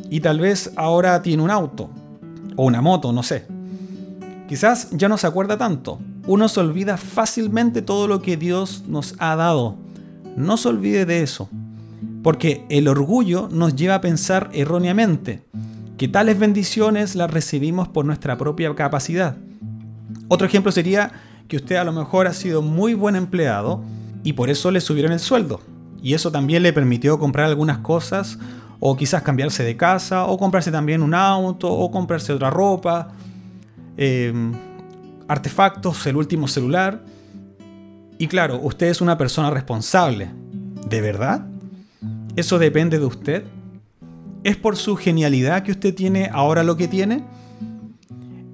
y 0.10 0.22
tal 0.22 0.40
vez 0.40 0.72
ahora 0.76 1.22
tiene 1.22 1.44
un 1.44 1.52
auto 1.52 1.90
o 2.56 2.66
una 2.66 2.82
moto, 2.82 3.12
no 3.12 3.24
sé. 3.24 3.46
Quizás 4.48 4.90
ya 4.92 5.08
no 5.08 5.18
se 5.18 5.28
acuerda 5.28 5.58
tanto. 5.58 6.00
Uno 6.26 6.50
se 6.50 6.60
olvida 6.60 6.98
fácilmente 6.98 7.82
todo 7.82 8.08
lo 8.08 8.22
que 8.22 8.36
Dios 8.36 8.84
nos 8.88 9.16
ha 9.20 9.36
dado. 9.36 9.76
No 10.36 10.58
se 10.58 10.70
olvide 10.70 11.06
de 11.06 11.22
eso. 11.22 11.50
Porque 12.24 12.66
el 12.70 12.88
orgullo 12.88 13.50
nos 13.52 13.76
lleva 13.76 13.96
a 13.96 14.02
pensar 14.02 14.50
erróneamente 14.54 15.44
que 16.00 16.08
tales 16.08 16.40
bendiciones 16.40 17.14
las 17.16 17.30
recibimos 17.30 17.90
por 17.90 18.06
nuestra 18.06 18.38
propia 18.38 18.74
capacidad. 18.74 19.36
Otro 20.30 20.48
ejemplo 20.48 20.72
sería 20.72 21.12
que 21.50 21.58
usted 21.58 21.76
a 21.76 21.84
lo 21.84 21.92
mejor 21.92 22.26
ha 22.26 22.32
sido 22.32 22.62
muy 22.62 22.94
buen 22.94 23.18
empleado 23.18 23.84
y 24.24 24.32
por 24.32 24.50
eso 24.50 24.72
le 24.72 24.80
subieron 24.80 25.12
el 25.12 25.20
sueldo. 25.20 25.60
Y 26.02 26.14
eso 26.14 26.32
también 26.32 26.64
le 26.64 26.72
permitió 26.72 27.20
comprar 27.20 27.48
algunas 27.48 27.80
cosas 27.80 28.40
o 28.80 28.96
quizás 28.96 29.24
cambiarse 29.24 29.62
de 29.64 29.76
casa, 29.76 30.26
o 30.26 30.38
comprarse 30.38 30.72
también 30.72 31.04
un 31.04 31.14
auto, 31.14 31.70
o 31.70 31.92
comprarse 31.92 32.32
otra 32.32 32.50
ropa, 32.50 33.10
eh, 33.98 34.34
artefactos, 35.28 36.08
el 36.08 36.16
último 36.16 36.48
celular. 36.48 37.04
Y 38.18 38.28
claro, 38.28 38.58
usted 38.62 38.88
es 38.88 39.02
una 39.02 39.18
persona 39.18 39.50
responsable. 39.50 40.30
¿De 40.88 41.02
verdad? 41.02 41.46
¿Eso 42.38 42.58
depende 42.58 43.00
de 43.00 43.06
usted? 43.06 43.44
¿Es 44.44 44.56
por 44.56 44.78
su 44.78 44.96
genialidad 44.96 45.64
que 45.64 45.72
usted 45.72 45.94
tiene 45.94 46.30
ahora 46.32 46.64
lo 46.64 46.78
que 46.78 46.88
tiene? 46.88 47.24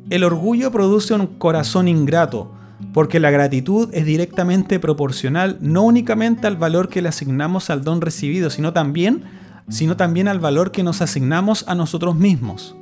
El 0.10 0.24
orgullo 0.24 0.72
produce 0.72 1.14
un 1.14 1.28
corazón 1.28 1.88
ingrato, 1.88 2.52
porque 2.94 3.20
la 3.20 3.32
gratitud 3.32 3.90
es 3.94 4.06
directamente 4.06 4.80
proporcional 4.80 5.58
no 5.62 5.84
únicamente 5.84 6.48
al 6.48 6.58
valor 6.58 6.90
que 6.90 7.02
le 7.02 7.10
asignamos 7.10 7.70
al 7.70 7.84
don 7.84 8.02
recibido, 8.02 8.50
sino 8.50 8.74
también 8.74 9.24
sino 9.68 9.98
también 9.98 10.28
al 10.28 10.40
valor 10.40 10.72
que 10.72 10.84
nos 10.84 11.02
asignamos 11.02 11.66
a 11.68 11.76
nosotros 11.76 12.16
mismos. 12.16 12.76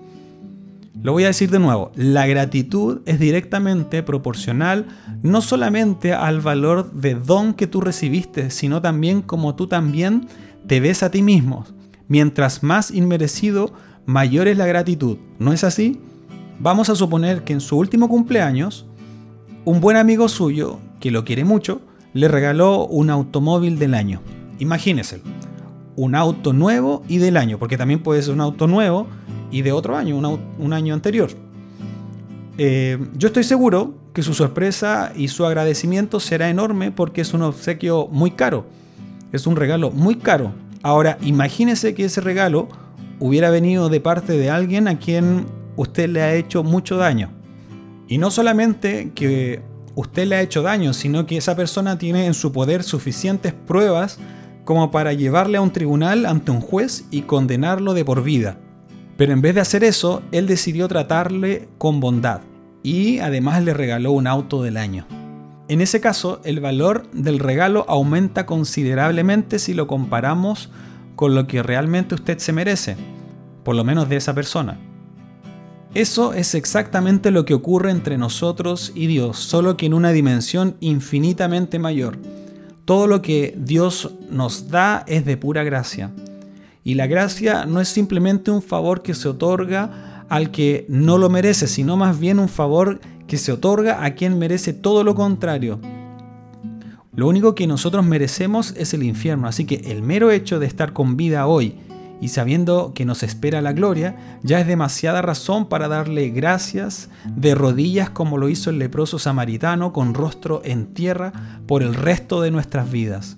Lo 1.02 1.12
voy 1.12 1.26
a 1.26 1.28
decir 1.28 1.50
de 1.50 1.60
nuevo, 1.60 1.92
la 1.96 2.28
gratitud 2.28 3.02
es 3.06 3.20
directamente 3.20 4.04
proporcional 4.04 4.88
no 5.22 5.42
solamente 5.42 6.14
al 6.14 6.40
valor 6.40 6.94
de 6.94 7.16
don 7.16 7.54
que 7.54 7.68
tú 7.68 7.82
recibiste, 7.82 8.52
sino 8.52 8.82
también 8.82 9.22
como 9.22 9.56
tú 9.56 9.68
también 9.68 10.28
te 10.66 10.80
ves 10.80 11.04
a 11.04 11.12
ti 11.12 11.22
mismo. 11.22 11.66
Mientras 12.14 12.62
más 12.62 12.92
inmerecido, 12.92 13.74
mayor 14.06 14.48
es 14.48 14.56
la 14.56 14.68
gratitud. 14.68 15.18
¿No 15.40 15.52
es 15.52 15.64
así? 15.64 16.00
Vamos 16.60 16.92
a 16.92 16.96
suponer 16.96 17.44
que 17.44 17.54
en 17.54 17.60
su 17.60 17.76
último 17.76 18.08
cumpleaños, 18.08 18.86
un 19.66 19.82
buen 19.82 19.98
amigo 19.98 20.30
suyo, 20.30 20.78
que 21.00 21.10
lo 21.10 21.26
quiere 21.26 21.44
mucho, 21.44 21.82
le 22.14 22.28
regaló 22.28 22.86
un 22.86 23.10
automóvil 23.10 23.80
del 23.80 23.96
año. 23.96 24.22
Imagínese 24.60 25.22
un 25.96 26.14
auto 26.14 26.54
nuevo 26.54 27.02
y 27.08 27.18
del 27.18 27.36
año, 27.36 27.58
porque 27.58 27.80
también 27.80 28.04
puede 28.04 28.22
ser 28.22 28.36
un 28.36 28.42
auto 28.42 28.68
nuevo 28.68 29.08
y 29.50 29.64
de 29.64 29.72
otro 29.72 29.98
año, 29.98 30.16
un, 30.16 30.74
año 30.74 30.94
anterior. 30.94 31.32
Eh, 32.60 33.00
yo 33.18 33.30
estoy 33.30 33.44
seguro 33.44 33.96
que 34.14 34.22
su 34.22 34.36
sorpresa 34.36 35.14
y 35.16 35.30
su 35.30 35.48
agradecimiento 35.48 36.20
será 36.20 36.52
enorme 36.52 36.92
porque 36.92 37.22
es 37.22 37.34
un 37.34 37.42
obsequio 37.42 38.08
muy 38.12 38.30
caro, 38.30 38.68
es 39.32 39.48
un 39.48 39.56
regalo 39.56 39.90
muy 39.90 40.18
caro. 40.18 40.62
Ahora, 40.84 41.18
imagínese 41.22 41.96
que 41.96 42.06
ese 42.06 42.22
regalo 42.22 42.68
hubiera 43.20 43.50
venido 43.50 43.88
de 43.88 44.02
parte 44.02 44.34
de 44.34 44.50
alguien 44.50 44.90
a 44.90 45.00
quien 45.00 45.46
usted 45.78 46.10
le 46.10 46.22
ha 46.22 46.36
hecho 46.36 46.64
mucho 46.64 46.98
daño. 46.98 47.32
Y 48.08 48.18
no 48.18 48.30
solamente 48.30 49.12
que 49.16 49.62
usted 49.96 50.28
le 50.28 50.36
ha 50.36 50.42
hecho 50.42 50.62
daño, 50.62 50.94
sino 50.94 51.26
que 51.26 51.38
esa 51.38 51.56
persona 51.56 51.98
tiene 51.98 52.26
en 52.26 52.34
su 52.34 52.52
poder 52.52 52.84
suficientes 52.84 53.54
pruebas 53.54 54.20
como 54.66 54.92
para 54.92 55.14
llevarle 55.14 55.58
a 55.58 55.62
un 55.62 55.72
tribunal 55.72 56.26
ante 56.26 56.52
un 56.52 56.62
juez 56.62 57.06
y 57.12 57.22
condenarlo 57.22 57.94
de 57.94 58.06
por 58.06 58.22
vida. 58.22 58.58
Pero 59.18 59.32
en 59.32 59.42
vez 59.42 59.56
de 59.56 59.62
hacer 59.62 59.84
eso, 59.84 60.22
él 60.32 60.48
decidió 60.48 60.88
tratarle 60.88 61.70
con 61.78 62.00
bondad 62.00 62.42
y 62.82 63.20
además 63.20 63.64
le 63.64 63.74
regaló 63.74 64.12
un 64.12 64.28
auto 64.28 64.64
del 64.64 64.78
año. 64.78 65.08
En 65.70 65.80
ese 65.80 66.02
caso, 66.02 66.42
el 66.44 66.60
valor 66.60 67.10
del 67.12 67.40
regalo 67.40 67.86
aumenta 67.88 68.46
considerablemente 68.46 69.60
si 69.60 69.74
lo 69.74 69.88
comparamos 69.88 70.70
con 71.16 71.36
lo 71.36 71.48
que 71.48 71.64
realmente 71.64 72.16
usted 72.16 72.38
se 72.40 72.52
merece, 72.52 72.98
por 73.64 73.76
lo 73.76 73.84
menos 73.84 74.10
de 74.10 74.18
esa 74.18 74.34
persona. 74.34 74.78
Eso 75.94 76.34
es 76.34 76.56
exactamente 76.56 77.32
lo 77.32 77.46
que 77.46 77.54
ocurre 77.54 77.92
entre 77.92 78.18
nosotros 78.18 78.92
y 78.96 79.08
Dios, 79.08 79.38
solo 79.38 79.78
que 79.78 79.86
en 79.86 79.94
una 79.94 80.12
dimensión 80.12 80.76
infinitamente 80.80 81.80
mayor. 81.80 82.18
Todo 82.84 83.08
lo 83.08 83.22
que 83.22 83.56
Dios 83.58 84.12
nos 84.30 84.70
da 84.70 85.06
es 85.08 85.24
de 85.24 85.38
pura 85.38 85.64
gracia. 85.64 86.12
Y 86.84 86.96
la 86.96 87.08
gracia 87.08 87.66
no 87.66 87.80
es 87.80 87.88
simplemente 87.88 88.52
un 88.52 88.62
favor 88.62 89.02
que 89.02 89.14
se 89.14 89.30
otorga 89.30 90.26
al 90.30 90.52
que 90.52 90.86
no 90.90 91.18
lo 91.18 91.30
merece, 91.30 91.68
sino 91.68 91.96
más 91.96 92.20
bien 92.20 92.40
un 92.40 92.50
favor 92.50 93.00
que 93.28 93.38
se 93.38 93.52
otorga 93.52 94.04
a 94.04 94.16
quien 94.16 94.38
merece 94.38 94.74
todo 94.74 95.04
lo 95.04 95.16
contrario. 95.16 95.80
Lo 97.16 97.28
único 97.28 97.54
que 97.54 97.68
nosotros 97.68 98.04
merecemos 98.04 98.74
es 98.76 98.94
el 98.94 99.04
infierno, 99.04 99.48
así 99.48 99.66
que 99.66 99.92
el 99.92 100.02
mero 100.02 100.32
hecho 100.32 100.60
de 100.60 100.66
estar 100.66 100.94
con 100.94 101.16
vida 101.16 101.46
hoy 101.46 101.76
y 102.24 102.30
sabiendo 102.30 102.94
que 102.96 103.06
nos 103.06 103.22
espera 103.22 103.62
la 103.62 103.74
gloria, 103.74 104.40
ya 104.44 104.60
es 104.60 104.66
demasiada 104.66 105.22
razón 105.22 105.68
para 105.68 105.90
darle 105.90 106.30
gracias 106.30 107.10
de 107.36 107.54
rodillas 107.54 108.10
como 108.10 108.38
lo 108.38 108.50
hizo 108.50 108.70
el 108.70 108.80
leproso 108.80 109.20
samaritano 109.20 109.92
con 109.92 110.14
rostro 110.14 110.62
en 110.64 110.94
tierra 110.94 111.34
por 111.68 111.84
el 111.84 111.94
resto 111.94 112.42
de 112.42 112.50
nuestras 112.50 112.90
vidas. 112.90 113.38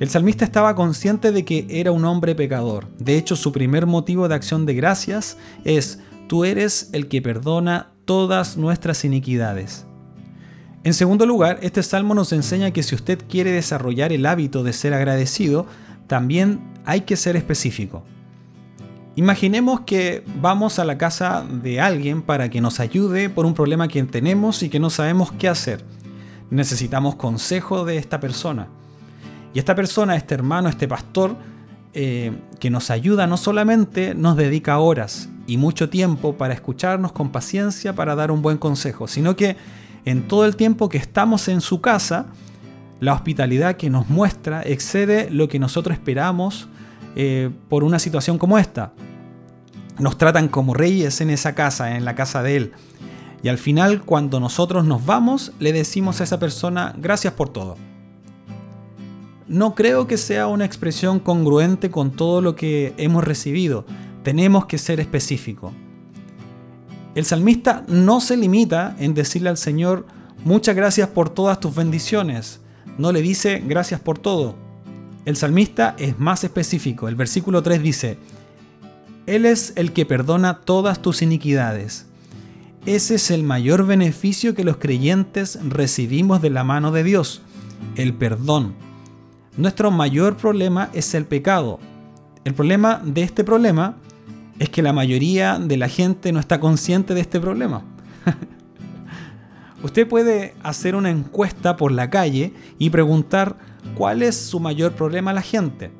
El 0.00 0.08
salmista 0.08 0.44
estaba 0.44 0.74
consciente 0.74 1.30
de 1.30 1.44
que 1.44 1.66
era 1.68 1.92
un 1.92 2.04
hombre 2.04 2.34
pecador. 2.34 2.88
De 2.98 3.16
hecho, 3.16 3.36
su 3.36 3.52
primer 3.52 3.86
motivo 3.86 4.26
de 4.26 4.34
acción 4.34 4.66
de 4.66 4.74
gracias 4.74 5.36
es, 5.64 6.00
tú 6.26 6.44
eres 6.44 6.90
el 6.92 7.08
que 7.08 7.22
perdona 7.22 7.93
todas 8.04 8.56
nuestras 8.56 9.04
iniquidades. 9.04 9.86
En 10.82 10.92
segundo 10.92 11.24
lugar, 11.24 11.58
este 11.62 11.82
salmo 11.82 12.14
nos 12.14 12.32
enseña 12.32 12.70
que 12.70 12.82
si 12.82 12.94
usted 12.94 13.18
quiere 13.28 13.52
desarrollar 13.52 14.12
el 14.12 14.26
hábito 14.26 14.62
de 14.62 14.74
ser 14.74 14.92
agradecido, 14.92 15.66
también 16.06 16.60
hay 16.84 17.02
que 17.02 17.16
ser 17.16 17.36
específico. 17.36 18.02
Imaginemos 19.16 19.80
que 19.80 20.24
vamos 20.42 20.78
a 20.78 20.84
la 20.84 20.98
casa 20.98 21.44
de 21.48 21.80
alguien 21.80 22.20
para 22.20 22.50
que 22.50 22.60
nos 22.60 22.80
ayude 22.80 23.30
por 23.30 23.46
un 23.46 23.54
problema 23.54 23.88
que 23.88 24.02
tenemos 24.04 24.62
y 24.62 24.68
que 24.68 24.80
no 24.80 24.90
sabemos 24.90 25.32
qué 25.32 25.48
hacer. 25.48 25.84
Necesitamos 26.50 27.14
consejo 27.14 27.84
de 27.84 27.96
esta 27.96 28.20
persona. 28.20 28.68
Y 29.54 29.60
esta 29.60 29.74
persona, 29.74 30.16
este 30.16 30.34
hermano, 30.34 30.68
este 30.68 30.88
pastor, 30.88 31.36
eh, 31.94 32.32
que 32.58 32.70
nos 32.70 32.90
ayuda 32.90 33.26
no 33.28 33.36
solamente 33.36 34.14
nos 34.14 34.36
dedica 34.36 34.78
horas 34.78 35.28
y 35.46 35.56
mucho 35.56 35.88
tiempo 35.90 36.36
para 36.36 36.54
escucharnos 36.54 37.12
con 37.12 37.30
paciencia 37.30 37.94
para 37.94 38.14
dar 38.14 38.30
un 38.30 38.42
buen 38.42 38.58
consejo, 38.58 39.06
sino 39.08 39.36
que 39.36 39.56
en 40.04 40.28
todo 40.28 40.44
el 40.44 40.56
tiempo 40.56 40.88
que 40.88 40.98
estamos 40.98 41.48
en 41.48 41.60
su 41.60 41.80
casa, 41.80 42.26
la 43.00 43.12
hospitalidad 43.12 43.76
que 43.76 43.90
nos 43.90 44.08
muestra 44.08 44.62
excede 44.62 45.30
lo 45.30 45.48
que 45.48 45.58
nosotros 45.58 45.94
esperamos 45.94 46.68
eh, 47.16 47.50
por 47.68 47.84
una 47.84 47.98
situación 47.98 48.38
como 48.38 48.58
esta. 48.58 48.92
Nos 49.98 50.18
tratan 50.18 50.48
como 50.48 50.74
reyes 50.74 51.20
en 51.20 51.30
esa 51.30 51.54
casa, 51.54 51.96
en 51.96 52.04
la 52.04 52.14
casa 52.14 52.42
de 52.42 52.56
él. 52.56 52.72
Y 53.42 53.48
al 53.48 53.58
final, 53.58 54.02
cuando 54.02 54.40
nosotros 54.40 54.84
nos 54.84 55.04
vamos, 55.04 55.52
le 55.58 55.72
decimos 55.72 56.20
a 56.20 56.24
esa 56.24 56.38
persona, 56.38 56.94
gracias 56.96 57.34
por 57.34 57.50
todo. 57.50 57.76
No 59.46 59.74
creo 59.74 60.06
que 60.06 60.16
sea 60.16 60.46
una 60.46 60.64
expresión 60.64 61.20
congruente 61.20 61.90
con 61.90 62.10
todo 62.10 62.40
lo 62.40 62.56
que 62.56 62.94
hemos 62.96 63.22
recibido. 63.22 63.84
Tenemos 64.24 64.66
que 64.66 64.78
ser 64.78 64.98
específicos. 64.98 65.72
El 67.14 67.26
salmista 67.26 67.84
no 67.86 68.20
se 68.20 68.36
limita 68.36 68.96
en 68.98 69.14
decirle 69.14 69.50
al 69.50 69.58
Señor, 69.58 70.06
muchas 70.44 70.74
gracias 70.74 71.08
por 71.08 71.30
todas 71.30 71.60
tus 71.60 71.74
bendiciones. 71.74 72.60
No 72.98 73.12
le 73.12 73.22
dice 73.22 73.62
gracias 73.64 74.00
por 74.00 74.18
todo. 74.18 74.56
El 75.24 75.36
salmista 75.36 75.94
es 75.98 76.18
más 76.18 76.42
específico. 76.42 77.06
El 77.06 77.16
versículo 77.16 77.62
3 77.62 77.82
dice, 77.82 78.18
Él 79.26 79.46
es 79.46 79.74
el 79.76 79.92
que 79.92 80.06
perdona 80.06 80.60
todas 80.62 81.00
tus 81.00 81.22
iniquidades. 81.22 82.06
Ese 82.86 83.14
es 83.16 83.30
el 83.30 83.44
mayor 83.44 83.86
beneficio 83.86 84.54
que 84.54 84.64
los 84.64 84.78
creyentes 84.78 85.58
recibimos 85.62 86.42
de 86.42 86.50
la 86.50 86.64
mano 86.64 86.92
de 86.92 87.04
Dios, 87.04 87.42
el 87.96 88.14
perdón. 88.14 88.74
Nuestro 89.56 89.90
mayor 89.90 90.36
problema 90.36 90.90
es 90.94 91.14
el 91.14 91.26
pecado. 91.26 91.78
El 92.44 92.54
problema 92.54 93.00
de 93.04 93.22
este 93.22 93.44
problema 93.44 93.96
es 94.58 94.68
que 94.68 94.82
la 94.82 94.92
mayoría 94.92 95.58
de 95.58 95.76
la 95.76 95.88
gente 95.88 96.32
no 96.32 96.40
está 96.40 96.60
consciente 96.60 97.14
de 97.14 97.20
este 97.20 97.40
problema. 97.40 97.84
Usted 99.82 100.08
puede 100.08 100.54
hacer 100.62 100.96
una 100.96 101.10
encuesta 101.10 101.76
por 101.76 101.92
la 101.92 102.08
calle 102.08 102.52
y 102.78 102.90
preguntar 102.90 103.58
cuál 103.94 104.22
es 104.22 104.36
su 104.36 104.60
mayor 104.60 104.92
problema 104.92 105.32
a 105.32 105.34
la 105.34 105.42
gente. 105.42 105.90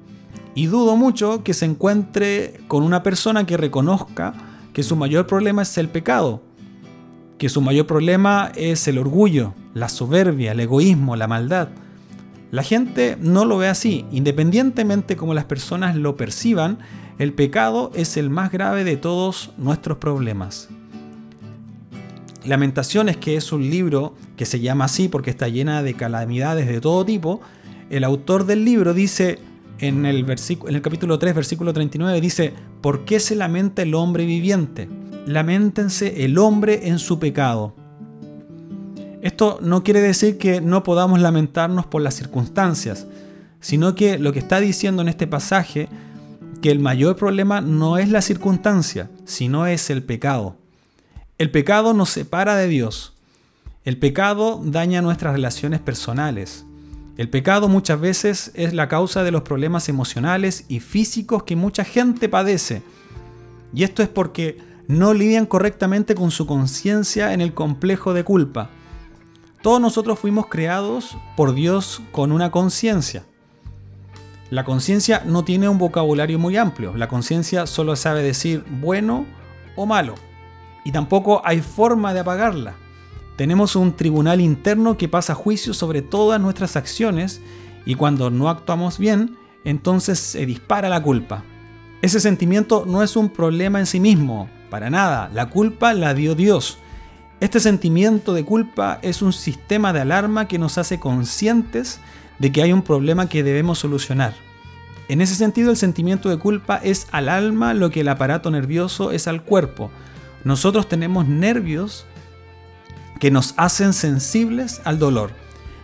Y 0.54 0.66
dudo 0.66 0.96
mucho 0.96 1.42
que 1.42 1.52
se 1.52 1.66
encuentre 1.66 2.60
con 2.68 2.82
una 2.82 3.02
persona 3.02 3.44
que 3.44 3.56
reconozca 3.56 4.32
que 4.72 4.82
su 4.82 4.96
mayor 4.96 5.26
problema 5.26 5.62
es 5.62 5.76
el 5.78 5.88
pecado, 5.88 6.42
que 7.38 7.48
su 7.48 7.60
mayor 7.60 7.86
problema 7.86 8.52
es 8.54 8.86
el 8.88 8.98
orgullo, 8.98 9.54
la 9.74 9.88
soberbia, 9.88 10.52
el 10.52 10.60
egoísmo, 10.60 11.16
la 11.16 11.26
maldad. 11.26 11.68
La 12.50 12.62
gente 12.62 13.18
no 13.20 13.44
lo 13.44 13.58
ve 13.58 13.68
así, 13.68 14.04
independientemente 14.12 15.16
como 15.16 15.34
las 15.34 15.44
personas 15.44 15.96
lo 15.96 16.16
perciban, 16.16 16.78
el 17.18 17.32
pecado 17.32 17.90
es 17.94 18.16
el 18.16 18.30
más 18.30 18.50
grave 18.50 18.84
de 18.84 18.96
todos 18.96 19.52
nuestros 19.56 19.98
problemas. 19.98 20.68
Lamentaciones, 22.44 23.16
que 23.16 23.36
es 23.36 23.52
un 23.52 23.70
libro 23.70 24.14
que 24.36 24.44
se 24.44 24.60
llama 24.60 24.86
así 24.86 25.08
porque 25.08 25.30
está 25.30 25.48
llena 25.48 25.82
de 25.82 25.94
calamidades 25.94 26.66
de 26.66 26.80
todo 26.80 27.04
tipo, 27.04 27.40
el 27.90 28.04
autor 28.04 28.46
del 28.46 28.64
libro 28.64 28.92
dice 28.92 29.38
en 29.78 30.06
el, 30.06 30.26
en 30.28 30.74
el 30.74 30.82
capítulo 30.82 31.18
3, 31.18 31.34
versículo 31.34 31.72
39, 31.72 32.20
dice, 32.20 32.52
¿por 32.80 33.04
qué 33.04 33.20
se 33.20 33.36
lamenta 33.36 33.82
el 33.82 33.94
hombre 33.94 34.26
viviente? 34.26 34.88
Lamentense 35.26 36.24
el 36.24 36.38
hombre 36.38 36.88
en 36.88 36.98
su 36.98 37.18
pecado. 37.18 37.74
Esto 39.22 39.58
no 39.62 39.82
quiere 39.82 40.00
decir 40.00 40.36
que 40.36 40.60
no 40.60 40.82
podamos 40.82 41.20
lamentarnos 41.20 41.86
por 41.86 42.02
las 42.02 42.14
circunstancias, 42.14 43.06
sino 43.60 43.94
que 43.94 44.18
lo 44.18 44.34
que 44.34 44.40
está 44.40 44.60
diciendo 44.60 45.00
en 45.00 45.08
este 45.08 45.26
pasaje 45.26 45.88
que 46.64 46.70
el 46.70 46.78
mayor 46.78 47.16
problema 47.16 47.60
no 47.60 47.98
es 47.98 48.08
la 48.08 48.22
circunstancia, 48.22 49.10
sino 49.26 49.66
es 49.66 49.90
el 49.90 50.02
pecado. 50.02 50.56
El 51.36 51.50
pecado 51.50 51.92
nos 51.92 52.08
separa 52.08 52.56
de 52.56 52.68
Dios. 52.68 53.12
El 53.84 53.98
pecado 53.98 54.62
daña 54.64 55.02
nuestras 55.02 55.34
relaciones 55.34 55.80
personales. 55.80 56.64
El 57.18 57.28
pecado 57.28 57.68
muchas 57.68 58.00
veces 58.00 58.50
es 58.54 58.72
la 58.72 58.88
causa 58.88 59.22
de 59.24 59.30
los 59.30 59.42
problemas 59.42 59.90
emocionales 59.90 60.64
y 60.68 60.80
físicos 60.80 61.42
que 61.42 61.54
mucha 61.54 61.84
gente 61.84 62.30
padece. 62.30 62.82
Y 63.74 63.84
esto 63.84 64.02
es 64.02 64.08
porque 64.08 64.56
no 64.88 65.12
lidian 65.12 65.44
correctamente 65.44 66.14
con 66.14 66.30
su 66.30 66.46
conciencia 66.46 67.34
en 67.34 67.42
el 67.42 67.52
complejo 67.52 68.14
de 68.14 68.24
culpa. 68.24 68.70
Todos 69.60 69.82
nosotros 69.82 70.18
fuimos 70.18 70.46
creados 70.46 71.14
por 71.36 71.52
Dios 71.52 72.00
con 72.10 72.32
una 72.32 72.50
conciencia. 72.50 73.26
La 74.50 74.64
conciencia 74.64 75.22
no 75.24 75.44
tiene 75.44 75.68
un 75.68 75.78
vocabulario 75.78 76.38
muy 76.38 76.56
amplio. 76.56 76.96
La 76.96 77.08
conciencia 77.08 77.66
solo 77.66 77.96
sabe 77.96 78.22
decir 78.22 78.64
bueno 78.80 79.26
o 79.76 79.86
malo. 79.86 80.14
Y 80.84 80.92
tampoco 80.92 81.40
hay 81.44 81.60
forma 81.60 82.12
de 82.12 82.20
apagarla. 82.20 82.74
Tenemos 83.36 83.74
un 83.74 83.96
tribunal 83.96 84.40
interno 84.40 84.96
que 84.96 85.08
pasa 85.08 85.34
juicio 85.34 85.74
sobre 85.74 86.02
todas 86.02 86.40
nuestras 86.40 86.76
acciones 86.76 87.40
y 87.84 87.96
cuando 87.96 88.30
no 88.30 88.48
actuamos 88.48 88.98
bien, 88.98 89.36
entonces 89.64 90.18
se 90.20 90.46
dispara 90.46 90.88
la 90.88 91.02
culpa. 91.02 91.42
Ese 92.02 92.20
sentimiento 92.20 92.84
no 92.86 93.02
es 93.02 93.16
un 93.16 93.30
problema 93.30 93.80
en 93.80 93.86
sí 93.86 93.98
mismo, 93.98 94.48
para 94.70 94.90
nada. 94.90 95.30
La 95.32 95.48
culpa 95.48 95.94
la 95.94 96.14
dio 96.14 96.34
Dios. 96.34 96.78
Este 97.40 97.60
sentimiento 97.60 98.34
de 98.34 98.44
culpa 98.44 98.98
es 99.02 99.20
un 99.20 99.32
sistema 99.32 99.92
de 99.92 100.02
alarma 100.02 100.46
que 100.46 100.58
nos 100.58 100.78
hace 100.78 101.00
conscientes 101.00 102.00
de 102.38 102.52
que 102.52 102.62
hay 102.62 102.72
un 102.72 102.82
problema 102.82 103.28
que 103.28 103.42
debemos 103.42 103.78
solucionar. 103.78 104.34
En 105.08 105.20
ese 105.20 105.34
sentido, 105.34 105.70
el 105.70 105.76
sentimiento 105.76 106.30
de 106.30 106.38
culpa 106.38 106.80
es 106.82 107.06
al 107.12 107.28
alma 107.28 107.74
lo 107.74 107.90
que 107.90 108.00
el 108.00 108.08
aparato 108.08 108.50
nervioso 108.50 109.10
es 109.10 109.28
al 109.28 109.42
cuerpo. 109.42 109.90
Nosotros 110.44 110.88
tenemos 110.88 111.28
nervios 111.28 112.06
que 113.20 113.30
nos 113.30 113.54
hacen 113.56 113.92
sensibles 113.92 114.80
al 114.84 114.98
dolor. 114.98 115.30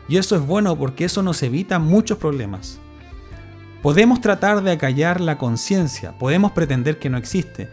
Y 0.09 0.17
eso 0.17 0.37
es 0.37 0.43
bueno 0.43 0.77
porque 0.77 1.05
eso 1.05 1.23
nos 1.23 1.43
evita 1.43 1.79
muchos 1.79 2.19
problemas. 2.19 2.81
Podemos 3.83 4.21
tratar 4.21 4.63
de 4.63 4.73
acallar 4.73 5.21
la 5.21 5.39
conciencia, 5.39 6.13
podemos 6.19 6.53
pretender 6.53 6.99
que 6.99 7.09
no 7.09 7.17
existe, 7.17 7.71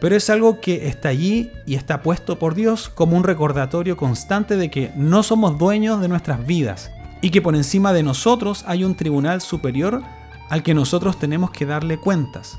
pero 0.00 0.16
es 0.16 0.30
algo 0.30 0.60
que 0.60 0.88
está 0.88 1.10
allí 1.10 1.50
y 1.66 1.74
está 1.74 2.02
puesto 2.02 2.38
por 2.38 2.54
Dios 2.54 2.88
como 2.88 3.16
un 3.16 3.24
recordatorio 3.24 3.96
constante 3.96 4.56
de 4.56 4.70
que 4.70 4.92
no 4.96 5.22
somos 5.22 5.58
dueños 5.58 6.00
de 6.00 6.08
nuestras 6.08 6.46
vidas 6.46 6.90
y 7.22 7.30
que 7.30 7.40
por 7.40 7.56
encima 7.56 7.94
de 7.94 8.02
nosotros 8.02 8.64
hay 8.66 8.84
un 8.84 8.94
tribunal 8.94 9.40
superior 9.40 10.02
al 10.50 10.62
que 10.62 10.74
nosotros 10.74 11.18
tenemos 11.18 11.50
que 11.50 11.64
darle 11.64 11.96
cuentas. 11.96 12.58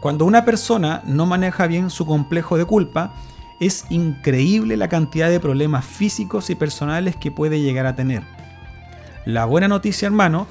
Cuando 0.00 0.24
una 0.24 0.44
persona 0.44 1.02
no 1.04 1.26
maneja 1.26 1.66
bien 1.66 1.90
su 1.90 2.06
complejo 2.06 2.58
de 2.58 2.66
culpa, 2.66 3.14
es 3.58 3.86
increíble 3.90 4.76
la 4.76 4.88
cantidad 4.88 5.30
de 5.30 5.40
problemas 5.40 5.84
físicos 5.84 6.50
y 6.50 6.54
personales 6.54 7.16
que 7.16 7.32
puede 7.32 7.60
llegar 7.60 7.86
a 7.86 7.96
tener. 7.96 8.22
La 9.24 9.46
buena 9.46 9.66
noticia, 9.66 10.06
hermanos, 10.06 10.46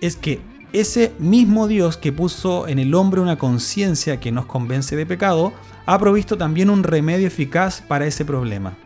es 0.00 0.16
que 0.16 0.40
ese 0.72 1.14
mismo 1.18 1.68
Dios 1.68 1.96
que 1.96 2.12
puso 2.12 2.66
en 2.66 2.78
el 2.78 2.94
hombre 2.94 3.20
una 3.20 3.38
conciencia 3.38 4.18
que 4.18 4.32
nos 4.32 4.46
convence 4.46 4.96
de 4.96 5.06
pecado, 5.06 5.52
ha 5.84 5.98
provisto 5.98 6.36
también 6.36 6.70
un 6.70 6.82
remedio 6.82 7.26
eficaz 7.28 7.80
para 7.80 8.06
ese 8.06 8.24
problema. 8.24 8.76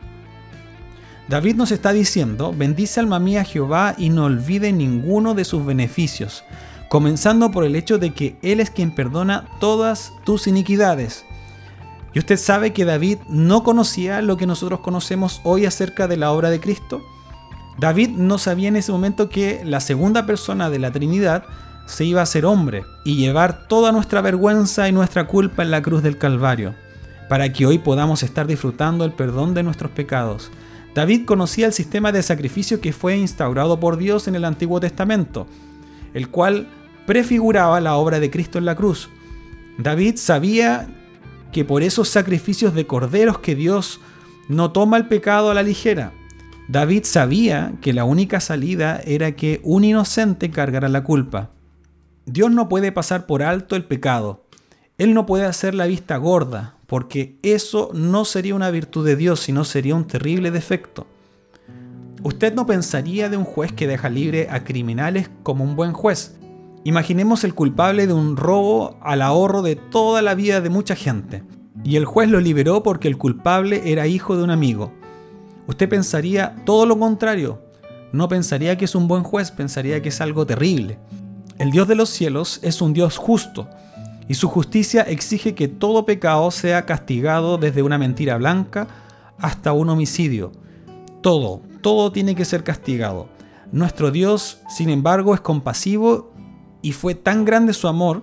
David 1.30 1.54
nos 1.54 1.70
está 1.70 1.92
diciendo, 1.92 2.52
bendice 2.52 2.98
alma 2.98 3.20
mía 3.20 3.44
Jehová 3.44 3.94
y 3.96 4.08
no 4.08 4.24
olvide 4.24 4.72
ninguno 4.72 5.34
de 5.34 5.44
sus 5.44 5.64
beneficios, 5.64 6.42
comenzando 6.88 7.52
por 7.52 7.62
el 7.62 7.76
hecho 7.76 7.98
de 7.98 8.12
que 8.12 8.36
Él 8.42 8.58
es 8.58 8.70
quien 8.70 8.92
perdona 8.92 9.46
todas 9.60 10.12
tus 10.24 10.48
iniquidades. 10.48 11.24
Y 12.12 12.18
usted 12.18 12.36
sabe 12.36 12.72
que 12.72 12.84
David 12.84 13.18
no 13.28 13.62
conocía 13.62 14.22
lo 14.22 14.36
que 14.36 14.48
nosotros 14.48 14.80
conocemos 14.80 15.40
hoy 15.44 15.66
acerca 15.66 16.08
de 16.08 16.16
la 16.16 16.32
obra 16.32 16.50
de 16.50 16.58
Cristo. 16.58 17.00
David 17.78 18.08
no 18.08 18.36
sabía 18.36 18.66
en 18.66 18.74
ese 18.74 18.90
momento 18.90 19.28
que 19.28 19.62
la 19.64 19.78
segunda 19.78 20.26
persona 20.26 20.68
de 20.68 20.80
la 20.80 20.90
Trinidad 20.90 21.44
se 21.86 22.04
iba 22.04 22.22
a 22.22 22.26
ser 22.26 22.44
hombre 22.44 22.82
y 23.04 23.14
llevar 23.14 23.68
toda 23.68 23.92
nuestra 23.92 24.20
vergüenza 24.20 24.88
y 24.88 24.92
nuestra 24.92 25.28
culpa 25.28 25.62
en 25.62 25.70
la 25.70 25.80
cruz 25.80 26.02
del 26.02 26.18
Calvario, 26.18 26.74
para 27.28 27.52
que 27.52 27.66
hoy 27.66 27.78
podamos 27.78 28.24
estar 28.24 28.48
disfrutando 28.48 29.04
el 29.04 29.12
perdón 29.12 29.54
de 29.54 29.62
nuestros 29.62 29.92
pecados. 29.92 30.50
David 30.94 31.24
conocía 31.24 31.66
el 31.66 31.72
sistema 31.72 32.12
de 32.12 32.22
sacrificio 32.22 32.80
que 32.80 32.92
fue 32.92 33.16
instaurado 33.16 33.78
por 33.78 33.96
Dios 33.96 34.26
en 34.28 34.34
el 34.34 34.44
Antiguo 34.44 34.80
Testamento, 34.80 35.46
el 36.14 36.28
cual 36.28 36.68
prefiguraba 37.06 37.80
la 37.80 37.96
obra 37.96 38.20
de 38.20 38.30
Cristo 38.30 38.58
en 38.58 38.64
la 38.64 38.74
cruz. 38.74 39.08
David 39.78 40.16
sabía 40.16 40.88
que 41.52 41.64
por 41.64 41.82
esos 41.82 42.08
sacrificios 42.08 42.74
de 42.74 42.86
corderos 42.86 43.38
que 43.38 43.54
Dios 43.54 44.00
no 44.48 44.72
toma 44.72 44.96
el 44.96 45.06
pecado 45.06 45.50
a 45.50 45.54
la 45.54 45.62
ligera. 45.62 46.12
David 46.68 47.04
sabía 47.04 47.72
que 47.80 47.92
la 47.92 48.04
única 48.04 48.40
salida 48.40 49.00
era 49.04 49.32
que 49.32 49.60
un 49.64 49.84
inocente 49.84 50.50
cargara 50.50 50.88
la 50.88 51.02
culpa. 51.02 51.50
Dios 52.26 52.50
no 52.50 52.68
puede 52.68 52.92
pasar 52.92 53.26
por 53.26 53.42
alto 53.42 53.74
el 53.74 53.84
pecado. 53.84 54.44
Él 54.98 55.14
no 55.14 55.26
puede 55.26 55.46
hacer 55.46 55.74
la 55.74 55.86
vista 55.86 56.16
gorda, 56.16 56.76
porque 56.90 57.38
eso 57.44 57.90
no 57.94 58.24
sería 58.24 58.56
una 58.56 58.72
virtud 58.72 59.06
de 59.06 59.14
Dios, 59.14 59.38
sino 59.38 59.62
sería 59.62 59.94
un 59.94 60.08
terrible 60.08 60.50
defecto. 60.50 61.06
Usted 62.24 62.52
no 62.52 62.66
pensaría 62.66 63.28
de 63.28 63.36
un 63.36 63.44
juez 63.44 63.70
que 63.70 63.86
deja 63.86 64.10
libre 64.10 64.48
a 64.50 64.64
criminales 64.64 65.30
como 65.44 65.62
un 65.62 65.76
buen 65.76 65.92
juez. 65.92 66.34
Imaginemos 66.82 67.44
el 67.44 67.54
culpable 67.54 68.08
de 68.08 68.12
un 68.12 68.36
robo 68.36 68.98
al 69.02 69.22
ahorro 69.22 69.62
de 69.62 69.76
toda 69.76 70.20
la 70.20 70.34
vida 70.34 70.60
de 70.60 70.68
mucha 70.68 70.96
gente, 70.96 71.44
y 71.84 71.94
el 71.94 72.06
juez 72.06 72.28
lo 72.28 72.40
liberó 72.40 72.82
porque 72.82 73.06
el 73.06 73.18
culpable 73.18 73.92
era 73.92 74.08
hijo 74.08 74.36
de 74.36 74.42
un 74.42 74.50
amigo. 74.50 74.92
Usted 75.68 75.88
pensaría 75.88 76.56
todo 76.66 76.86
lo 76.86 76.98
contrario. 76.98 77.62
No 78.10 78.26
pensaría 78.28 78.76
que 78.76 78.86
es 78.86 78.96
un 78.96 79.06
buen 79.06 79.22
juez, 79.22 79.52
pensaría 79.52 80.02
que 80.02 80.08
es 80.08 80.20
algo 80.20 80.44
terrible. 80.44 80.98
El 81.56 81.70
Dios 81.70 81.86
de 81.86 81.94
los 81.94 82.08
cielos 82.10 82.58
es 82.64 82.82
un 82.82 82.94
Dios 82.94 83.16
justo, 83.16 83.68
y 84.30 84.34
su 84.34 84.46
justicia 84.46 85.02
exige 85.02 85.56
que 85.56 85.66
todo 85.66 86.06
pecado 86.06 86.52
sea 86.52 86.86
castigado 86.86 87.58
desde 87.58 87.82
una 87.82 87.98
mentira 87.98 88.36
blanca 88.38 88.86
hasta 89.38 89.72
un 89.72 89.88
homicidio. 89.88 90.52
Todo, 91.20 91.62
todo 91.80 92.12
tiene 92.12 92.36
que 92.36 92.44
ser 92.44 92.62
castigado. 92.62 93.26
Nuestro 93.72 94.12
Dios, 94.12 94.60
sin 94.68 94.88
embargo, 94.88 95.34
es 95.34 95.40
compasivo 95.40 96.32
y 96.80 96.92
fue 96.92 97.16
tan 97.16 97.44
grande 97.44 97.72
su 97.72 97.88
amor 97.88 98.22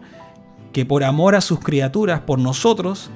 que 0.71 0.85
por 0.85 1.03
amor 1.03 1.35
a 1.35 1.41
sus 1.41 1.59
criaturas, 1.59 2.21
por 2.21 2.39
nosotros, 2.39 3.09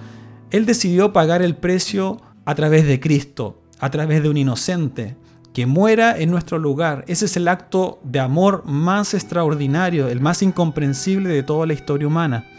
Él 0.49 0.65
decidió 0.65 1.13
pagar 1.13 1.41
el 1.41 1.55
precio 1.55 2.17
a 2.43 2.55
través 2.55 2.85
de 2.85 2.99
Cristo, 2.99 3.61
a 3.79 3.89
través 3.89 4.21
de 4.21 4.27
un 4.27 4.35
inocente, 4.35 5.15
que 5.53 5.65
muera 5.65 6.19
en 6.19 6.29
nuestro 6.29 6.59
lugar. 6.59 7.05
Ese 7.07 7.23
es 7.23 7.37
el 7.37 7.47
acto 7.47 8.01
de 8.03 8.19
amor 8.19 8.63
más 8.65 9.13
extraordinario, 9.13 10.09
el 10.09 10.19
más 10.19 10.41
incomprensible 10.41 11.29
de 11.29 11.43
toda 11.43 11.65
la 11.65 11.71
historia 11.71 12.09
humana. 12.09 12.49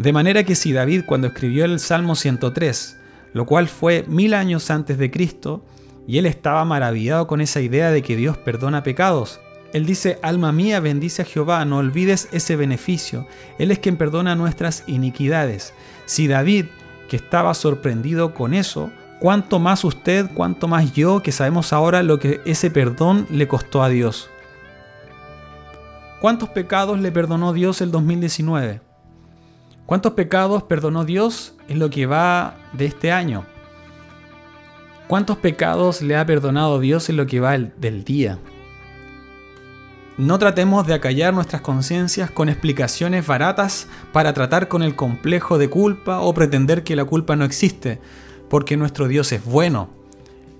De 0.00 0.14
manera 0.14 0.44
que 0.44 0.54
si 0.54 0.72
David 0.72 1.02
cuando 1.04 1.26
escribió 1.26 1.66
el 1.66 1.78
Salmo 1.78 2.14
103, 2.14 2.96
lo 3.34 3.44
cual 3.44 3.68
fue 3.68 4.06
mil 4.08 4.32
años 4.32 4.70
antes 4.70 4.96
de 4.96 5.10
Cristo, 5.10 5.62
y 6.06 6.16
él 6.16 6.24
estaba 6.24 6.64
maravillado 6.64 7.26
con 7.26 7.42
esa 7.42 7.60
idea 7.60 7.90
de 7.90 8.00
que 8.00 8.16
Dios 8.16 8.38
perdona 8.38 8.82
pecados, 8.82 9.40
él 9.74 9.84
dice, 9.84 10.18
alma 10.22 10.52
mía, 10.52 10.80
bendice 10.80 11.20
a 11.20 11.26
Jehová, 11.26 11.66
no 11.66 11.76
olvides 11.76 12.30
ese 12.32 12.56
beneficio. 12.56 13.26
Él 13.58 13.70
es 13.70 13.78
quien 13.78 13.98
perdona 13.98 14.34
nuestras 14.36 14.84
iniquidades. 14.86 15.74
Si 16.06 16.28
David, 16.28 16.64
que 17.10 17.16
estaba 17.16 17.52
sorprendido 17.52 18.32
con 18.32 18.54
eso, 18.54 18.90
cuánto 19.18 19.58
más 19.58 19.84
usted, 19.84 20.30
cuánto 20.32 20.66
más 20.66 20.94
yo, 20.94 21.22
que 21.22 21.30
sabemos 21.30 21.74
ahora 21.74 22.02
lo 22.02 22.18
que 22.18 22.40
ese 22.46 22.70
perdón 22.70 23.26
le 23.30 23.46
costó 23.46 23.82
a 23.82 23.90
Dios. 23.90 24.30
¿Cuántos 26.22 26.48
pecados 26.48 26.98
le 26.98 27.12
perdonó 27.12 27.52
Dios 27.52 27.82
el 27.82 27.90
2019? 27.90 28.89
¿Cuántos 29.90 30.12
pecados 30.12 30.62
perdonó 30.62 31.04
Dios 31.04 31.54
en 31.66 31.80
lo 31.80 31.90
que 31.90 32.06
va 32.06 32.54
de 32.72 32.84
este 32.84 33.10
año? 33.10 33.44
¿Cuántos 35.08 35.36
pecados 35.38 36.00
le 36.00 36.16
ha 36.16 36.24
perdonado 36.24 36.78
Dios 36.78 37.08
en 37.08 37.16
lo 37.16 37.26
que 37.26 37.40
va 37.40 37.58
del 37.58 38.04
día? 38.04 38.38
No 40.16 40.38
tratemos 40.38 40.86
de 40.86 40.94
acallar 40.94 41.34
nuestras 41.34 41.62
conciencias 41.62 42.30
con 42.30 42.48
explicaciones 42.48 43.26
baratas 43.26 43.88
para 44.12 44.32
tratar 44.32 44.68
con 44.68 44.84
el 44.84 44.94
complejo 44.94 45.58
de 45.58 45.68
culpa 45.68 46.20
o 46.20 46.32
pretender 46.34 46.84
que 46.84 46.94
la 46.94 47.04
culpa 47.04 47.34
no 47.34 47.44
existe, 47.44 48.00
porque 48.48 48.76
nuestro 48.76 49.08
Dios 49.08 49.32
es 49.32 49.44
bueno 49.44 49.90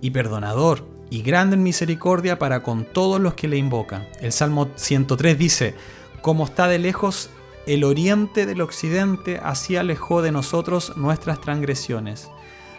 y 0.00 0.10
perdonador 0.10 0.84
y 1.08 1.22
grande 1.22 1.54
en 1.54 1.62
misericordia 1.62 2.36
para 2.40 2.64
con 2.64 2.84
todos 2.84 3.20
los 3.20 3.34
que 3.34 3.46
le 3.46 3.58
invocan. 3.58 4.08
El 4.20 4.32
Salmo 4.32 4.70
103 4.74 5.38
dice, 5.38 5.76
como 6.20 6.46
está 6.46 6.66
de 6.66 6.80
lejos 6.80 7.30
el 7.74 7.84
oriente 7.84 8.46
del 8.46 8.62
occidente, 8.62 9.40
así 9.42 9.76
alejó 9.76 10.22
de 10.22 10.32
nosotros 10.32 10.96
nuestras 10.96 11.40
transgresiones. 11.40 12.28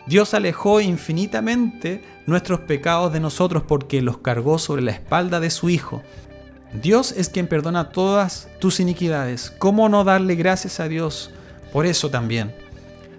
Dios 0.06 0.34
alejó 0.34 0.82
infinitamente 0.82 2.04
nuestros 2.26 2.60
pecados 2.62 3.14
de 3.14 3.22
nosotros 3.22 3.64
porque 3.66 4.02
los 4.02 4.18
cargó 4.18 4.60
sobre 4.60 4.82
la 4.82 4.92
espalda 4.92 5.40
de 5.40 5.50
su 5.50 5.70
Hijo. 5.70 6.02
Dios 6.74 7.14
es 7.14 7.30
quien 7.30 7.48
perdona 7.48 7.90
todas 7.90 8.50
tus 8.60 8.82
iniquidades. 8.82 9.54
¿Cómo 9.60 9.88
no 9.88 10.04
darle 10.04 10.36
gracias 10.36 10.82
a 10.82 10.90
Dios 10.90 11.32
por 11.72 11.86
eso 11.86 12.10
también? 12.10 12.54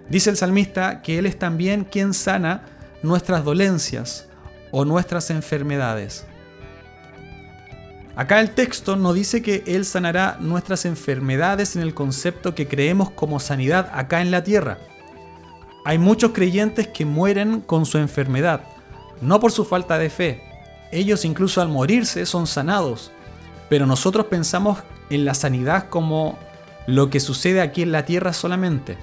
Dice 0.09 0.29
el 0.29 0.37
salmista 0.37 1.01
que 1.01 1.17
Él 1.17 1.25
es 1.25 1.39
también 1.39 1.85
quien 1.85 2.13
sana 2.13 2.65
nuestras 3.01 3.43
dolencias 3.43 4.27
o 4.69 4.85
nuestras 4.85 5.31
enfermedades. 5.31 6.25
Acá 8.15 8.39
el 8.39 8.51
texto 8.51 8.95
no 8.95 9.11
dice 9.11 9.41
que 9.41 9.63
Él 9.65 9.85
sanará 9.85 10.37
nuestras 10.39 10.85
enfermedades 10.85 11.75
en 11.75 11.81
el 11.81 11.95
concepto 11.95 12.53
que 12.53 12.67
creemos 12.67 13.09
como 13.09 13.39
sanidad 13.39 13.89
acá 13.91 14.21
en 14.21 14.29
la 14.29 14.43
tierra. 14.43 14.77
Hay 15.83 15.97
muchos 15.97 16.31
creyentes 16.31 16.87
que 16.87 17.05
mueren 17.05 17.59
con 17.59 17.87
su 17.87 17.97
enfermedad, 17.97 18.61
no 19.19 19.39
por 19.39 19.51
su 19.51 19.65
falta 19.65 19.97
de 19.97 20.11
fe. 20.11 20.43
Ellos 20.91 21.25
incluso 21.25 21.59
al 21.59 21.69
morirse 21.69 22.27
son 22.27 22.45
sanados, 22.45 23.11
pero 23.67 23.87
nosotros 23.87 24.27
pensamos 24.27 24.79
en 25.09 25.25
la 25.25 25.33
sanidad 25.33 25.89
como 25.89 26.37
lo 26.85 27.09
que 27.09 27.19
sucede 27.19 27.61
aquí 27.61 27.81
en 27.81 27.91
la 27.91 28.05
tierra 28.05 28.31
solamente. 28.31 28.95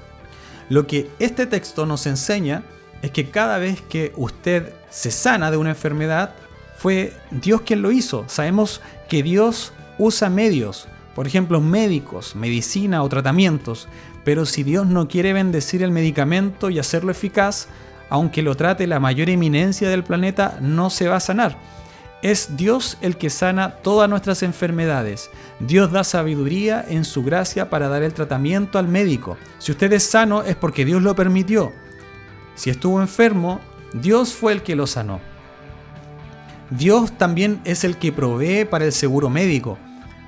Lo 0.69 0.87
que 0.87 1.11
este 1.19 1.47
texto 1.47 1.85
nos 1.85 2.07
enseña 2.07 2.63
es 3.03 3.11
que 3.11 3.29
cada 3.29 3.59
vez 3.59 3.83
que 3.83 4.13
usted 4.17 4.73
se 4.89 5.11
sana 5.11 5.51
de 5.51 5.57
una 5.57 5.71
enfermedad, 5.71 6.35
fue 6.81 7.13
Dios 7.31 7.61
quien 7.61 7.83
lo 7.83 7.93
hizo. 7.93 8.25
Sabemos 8.27 8.81
que 9.11 9.23
Dios 9.25 9.73
usa 9.99 10.31
medios, 10.31 10.89
por 11.17 11.27
ejemplo, 11.27 11.61
médicos, 11.61 12.37
medicina 12.37 13.03
o 13.03 13.09
tratamientos, 13.09 13.89
pero 14.25 14.47
si 14.47 14.63
Dios 14.63 14.87
no 14.87 15.09
quiere 15.09 15.33
bendecir 15.33 15.83
el 15.83 15.91
medicamento 15.91 16.71
y 16.71 16.79
hacerlo 16.79 17.11
eficaz, 17.11 17.67
aunque 18.09 18.41
lo 18.41 18.55
trate 18.55 18.87
la 18.87 19.01
mayor 19.01 19.29
eminencia 19.29 19.91
del 19.91 20.05
planeta, 20.05 20.59
no 20.63 20.91
se 20.91 21.09
va 21.09 21.17
a 21.17 21.21
sanar. 21.21 21.59
Es 22.23 22.57
Dios 22.57 22.99
el 23.01 23.17
que 23.17 23.31
sana 23.31 23.77
todas 23.83 24.09
nuestras 24.09 24.45
enfermedades. 24.45 25.31
Dios 25.59 25.91
da 25.91 26.05
sabiduría 26.05 26.85
en 26.87 27.05
su 27.05 27.25
gracia 27.25 27.69
para 27.69 27.89
dar 27.89 28.05
el 28.05 28.15
tratamiento 28.15 28.79
al 28.79 28.87
médico. 28.87 29.37
Si 29.59 29.73
usted 29.73 29.93
es 29.93 30.05
sano 30.05 30.45
es 30.45 30.55
porque 30.55 30.85
Dios 30.85 31.03
lo 31.03 31.17
permitió. 31.17 31.73
Si 32.55 32.71
estuvo 32.71 33.01
enfermo, 33.01 33.61
Dios 33.93 34.35
fue 34.35 34.53
el 34.53 34.63
que 34.63 34.77
lo 34.77 34.87
sanó. 34.87 35.30
Dios 36.71 37.13
también 37.13 37.61
es 37.65 37.83
el 37.85 37.97
que 37.97 38.13
provee 38.13 38.65
para 38.65 38.85
el 38.85 38.93
seguro 38.93 39.29
médico, 39.29 39.77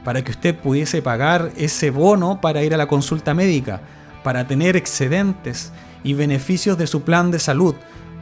para 0.05 0.23
que 0.23 0.33
usted 0.33 0.57
pudiese 0.57 1.01
pagar 1.01 1.53
ese 1.57 1.91
bono 1.91 2.41
para 2.41 2.63
ir 2.63 2.75
a 2.75 2.77
la 2.77 2.89
consulta 2.89 3.33
médica, 3.33 3.81
para 4.25 4.47
tener 4.47 4.77
excedentes 4.77 5.73
y 6.03 6.15
beneficios 6.15 6.77
de 6.77 6.89
su 6.89 7.03
plan 7.03 7.31
de 7.31 7.39
salud. 7.39 7.77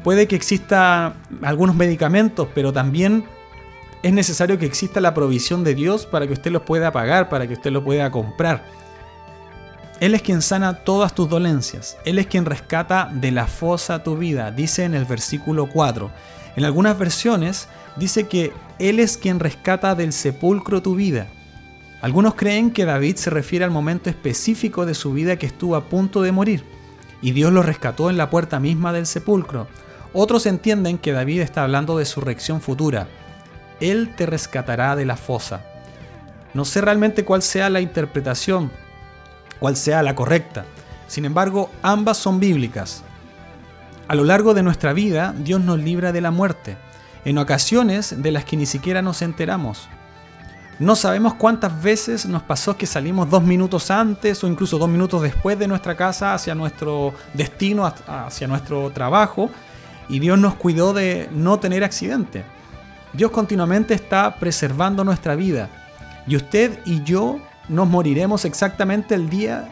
Puede 0.04 0.28
que 0.28 0.36
exista 0.36 1.14
algunos 1.42 1.76
medicamentos, 1.76 2.48
pero 2.54 2.72
también 2.72 3.24
es 4.02 4.12
necesario 4.12 4.58
que 4.58 4.66
exista 4.66 5.00
la 5.00 5.14
provisión 5.14 5.64
de 5.64 5.74
Dios 5.74 6.06
para 6.06 6.26
que 6.26 6.32
usted 6.34 6.50
los 6.50 6.62
pueda 6.62 6.92
pagar, 6.92 7.28
para 7.28 7.46
que 7.46 7.54
usted 7.54 7.70
lo 7.70 7.84
pueda 7.84 8.10
comprar. 8.10 8.64
Él 10.00 10.14
es 10.14 10.22
quien 10.22 10.40
sana 10.40 10.74
todas 10.84 11.14
tus 11.14 11.28
dolencias. 11.28 11.98
Él 12.06 12.18
es 12.18 12.26
quien 12.26 12.46
rescata 12.46 13.10
de 13.12 13.30
la 13.30 13.46
fosa 13.46 14.02
tu 14.02 14.16
vida, 14.16 14.50
dice 14.50 14.84
en 14.84 14.94
el 14.94 15.04
versículo 15.04 15.66
4. 15.66 16.10
En 16.56 16.64
algunas 16.64 16.98
versiones 16.98 17.68
dice 18.00 18.26
que 18.26 18.52
Él 18.80 18.98
es 18.98 19.16
quien 19.16 19.38
rescata 19.38 19.94
del 19.94 20.12
sepulcro 20.12 20.82
tu 20.82 20.96
vida. 20.96 21.28
Algunos 22.00 22.34
creen 22.34 22.70
que 22.70 22.86
David 22.86 23.16
se 23.16 23.30
refiere 23.30 23.64
al 23.64 23.70
momento 23.70 24.08
específico 24.10 24.86
de 24.86 24.94
su 24.94 25.12
vida 25.12 25.36
que 25.36 25.46
estuvo 25.46 25.76
a 25.76 25.84
punto 25.84 26.22
de 26.22 26.32
morir, 26.32 26.64
y 27.20 27.32
Dios 27.32 27.52
lo 27.52 27.62
rescató 27.62 28.08
en 28.08 28.16
la 28.16 28.30
puerta 28.30 28.58
misma 28.58 28.92
del 28.92 29.06
sepulcro. 29.06 29.68
Otros 30.14 30.46
entienden 30.46 30.98
que 30.98 31.12
David 31.12 31.42
está 31.42 31.62
hablando 31.62 31.98
de 31.98 32.06
su 32.06 32.20
reacción 32.22 32.62
futura. 32.62 33.06
Él 33.80 34.12
te 34.16 34.26
rescatará 34.26 34.96
de 34.96 35.04
la 35.04 35.16
fosa. 35.16 35.62
No 36.54 36.64
sé 36.64 36.80
realmente 36.80 37.24
cuál 37.24 37.42
sea 37.42 37.68
la 37.68 37.82
interpretación, 37.82 38.72
cuál 39.60 39.76
sea 39.76 40.02
la 40.02 40.16
correcta. 40.16 40.64
Sin 41.06 41.26
embargo, 41.26 41.70
ambas 41.82 42.16
son 42.16 42.40
bíblicas. 42.40 43.04
A 44.08 44.14
lo 44.14 44.24
largo 44.24 44.54
de 44.54 44.62
nuestra 44.62 44.92
vida, 44.94 45.34
Dios 45.38 45.60
nos 45.60 45.78
libra 45.78 46.12
de 46.12 46.22
la 46.22 46.30
muerte. 46.30 46.76
En 47.24 47.38
ocasiones 47.38 48.22
de 48.22 48.32
las 48.32 48.44
que 48.44 48.56
ni 48.56 48.66
siquiera 48.66 49.02
nos 49.02 49.22
enteramos. 49.22 49.88
No 50.78 50.96
sabemos 50.96 51.34
cuántas 51.34 51.82
veces 51.82 52.24
nos 52.24 52.42
pasó 52.42 52.76
que 52.76 52.86
salimos 52.86 53.28
dos 53.28 53.42
minutos 53.42 53.90
antes 53.90 54.42
o 54.42 54.46
incluso 54.46 54.78
dos 54.78 54.88
minutos 54.88 55.20
después 55.20 55.58
de 55.58 55.68
nuestra 55.68 55.94
casa 55.94 56.32
hacia 56.32 56.54
nuestro 56.54 57.12
destino, 57.34 57.92
hacia 58.06 58.46
nuestro 58.46 58.90
trabajo, 58.90 59.50
y 60.08 60.20
Dios 60.20 60.38
nos 60.38 60.54
cuidó 60.54 60.94
de 60.94 61.28
no 61.32 61.58
tener 61.58 61.84
accidente. 61.84 62.44
Dios 63.12 63.30
continuamente 63.30 63.92
está 63.92 64.36
preservando 64.36 65.04
nuestra 65.04 65.34
vida 65.34 65.68
y 66.26 66.36
usted 66.36 66.80
y 66.86 67.02
yo 67.02 67.40
nos 67.68 67.88
moriremos 67.88 68.44
exactamente 68.44 69.14
el 69.14 69.28
día 69.28 69.68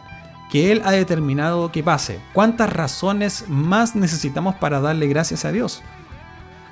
que 0.51 0.71
Él 0.71 0.81
ha 0.85 0.91
determinado 0.91 1.71
que 1.71 1.83
pase. 1.83 2.19
¿Cuántas 2.33 2.71
razones 2.71 3.45
más 3.47 3.95
necesitamos 3.95 4.55
para 4.55 4.79
darle 4.79 5.07
gracias 5.07 5.45
a 5.45 5.51
Dios? 5.51 5.81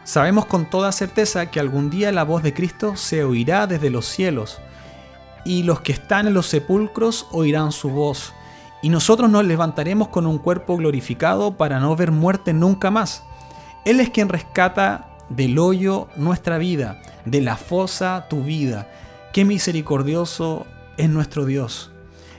Sabemos 0.07 0.45
con 0.45 0.69
toda 0.69 0.93
certeza 0.93 1.51
que 1.51 1.59
algún 1.59 1.89
día 1.89 2.13
la 2.13 2.23
voz 2.23 2.41
de 2.41 2.53
Cristo 2.53 2.95
se 2.95 3.25
oirá 3.25 3.67
desde 3.67 3.89
los 3.89 4.05
cielos, 4.05 4.59
y 5.43 5.63
los 5.63 5.81
que 5.81 5.91
están 5.91 6.27
en 6.27 6.33
los 6.33 6.47
sepulcros 6.47 7.27
oirán 7.33 7.73
su 7.73 7.89
voz, 7.89 8.31
y 8.81 8.87
nosotros 8.87 9.29
nos 9.29 9.43
levantaremos 9.43 10.07
con 10.07 10.25
un 10.25 10.37
cuerpo 10.37 10.77
glorificado 10.77 11.57
para 11.57 11.81
no 11.81 11.93
ver 11.97 12.11
muerte 12.11 12.53
nunca 12.53 12.89
más. 12.89 13.25
Él 13.83 13.99
es 13.99 14.09
quien 14.09 14.29
rescata 14.29 15.09
del 15.27 15.59
hoyo 15.59 16.07
nuestra 16.15 16.57
vida, 16.57 17.01
de 17.25 17.41
la 17.41 17.57
fosa 17.57 18.27
tu 18.29 18.43
vida. 18.43 18.89
Qué 19.33 19.43
misericordioso 19.43 20.65
es 20.95 21.09
nuestro 21.09 21.43
Dios. 21.43 21.91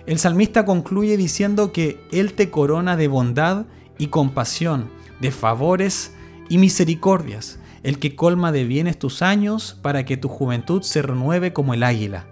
El 0.07 0.19
salmista 0.19 0.65
concluye 0.65 1.19
diciendo 1.19 1.71
que 1.71 2.01
Él 2.13 2.33
te 2.33 2.49
corona 2.49 2.97
de 2.97 3.09
bondad 3.09 3.67
y 3.99 4.07
compasión, 4.07 4.89
de 5.21 5.33
favores 5.33 6.13
y 6.49 6.59
misericordias, 6.59 7.59
el 7.83 7.99
que 7.99 8.17
colma 8.17 8.53
de 8.53 8.65
bienes 8.65 8.99
tus 8.99 9.23
años 9.23 9.79
para 9.83 10.05
que 10.05 10.17
tu 10.17 10.29
juventud 10.29 10.83
se 10.83 11.03
renueve 11.03 11.53
como 11.53 11.75
el 11.75 11.83
águila. 11.83 12.27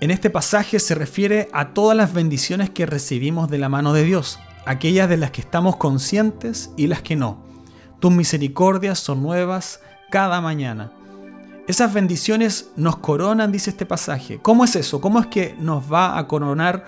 En 0.00 0.10
este 0.10 0.30
pasaje 0.30 0.80
se 0.80 0.94
refiere 0.94 1.48
a 1.52 1.74
todas 1.74 1.96
las 1.96 2.14
bendiciones 2.14 2.70
que 2.70 2.86
recibimos 2.86 3.50
de 3.50 3.58
la 3.58 3.68
mano 3.68 3.92
de 3.92 4.04
Dios, 4.04 4.38
aquellas 4.64 5.08
de 5.08 5.18
las 5.18 5.30
que 5.30 5.42
estamos 5.42 5.76
conscientes 5.76 6.70
y 6.76 6.86
las 6.86 7.02
que 7.02 7.16
no. 7.16 7.44
Tus 7.98 8.10
misericordias 8.10 8.98
son 8.98 9.22
nuevas 9.22 9.80
cada 10.10 10.40
mañana. 10.40 10.92
Esas 11.68 11.92
bendiciones 11.92 12.70
nos 12.76 12.96
coronan, 12.96 13.52
dice 13.52 13.70
este 13.70 13.86
pasaje. 13.86 14.40
¿Cómo 14.40 14.64
es 14.64 14.74
eso? 14.74 15.00
¿Cómo 15.00 15.20
es 15.20 15.26
que 15.26 15.54
nos 15.60 15.92
va 15.92 16.18
a 16.18 16.26
coronar 16.26 16.86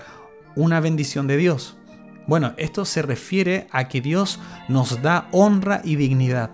una 0.55 0.79
bendición 0.79 1.27
de 1.27 1.37
Dios? 1.37 1.77
Bueno, 2.27 2.53
esto 2.57 2.85
se 2.85 3.01
refiere 3.01 3.67
a 3.71 3.87
que 3.87 4.01
Dios 4.01 4.39
nos 4.67 5.01
da 5.01 5.27
honra 5.31 5.81
y 5.83 5.95
dignidad. 5.95 6.51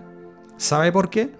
¿Sabe 0.56 0.92
por 0.92 1.10
qué? 1.10 1.32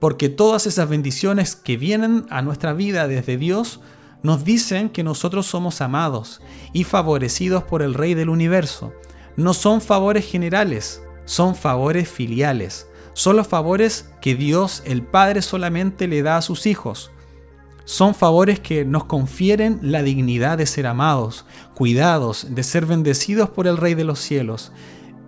Porque 0.00 0.28
todas 0.28 0.66
esas 0.66 0.88
bendiciones 0.88 1.56
que 1.56 1.76
vienen 1.76 2.26
a 2.30 2.42
nuestra 2.42 2.72
vida 2.72 3.06
desde 3.08 3.36
Dios 3.36 3.80
nos 4.22 4.44
dicen 4.44 4.88
que 4.88 5.04
nosotros 5.04 5.46
somos 5.46 5.80
amados 5.80 6.40
y 6.72 6.84
favorecidos 6.84 7.62
por 7.62 7.82
el 7.82 7.94
Rey 7.94 8.14
del 8.14 8.30
universo. 8.30 8.92
No 9.36 9.52
son 9.52 9.80
favores 9.80 10.26
generales, 10.26 11.02
son 11.24 11.54
favores 11.54 12.08
filiales. 12.08 12.88
Son 13.12 13.36
los 13.36 13.46
favores 13.46 14.10
que 14.20 14.34
Dios 14.34 14.82
el 14.86 15.02
Padre 15.02 15.40
solamente 15.40 16.08
le 16.08 16.22
da 16.22 16.36
a 16.36 16.42
sus 16.42 16.66
hijos. 16.66 17.12
Son 17.84 18.14
favores 18.14 18.60
que 18.60 18.84
nos 18.84 19.04
confieren 19.04 19.78
la 19.82 20.02
dignidad 20.02 20.56
de 20.56 20.66
ser 20.66 20.86
amados, 20.86 21.44
cuidados, 21.74 22.46
de 22.50 22.62
ser 22.62 22.86
bendecidos 22.86 23.50
por 23.50 23.66
el 23.66 23.76
Rey 23.76 23.94
de 23.94 24.04
los 24.04 24.20
cielos. 24.20 24.72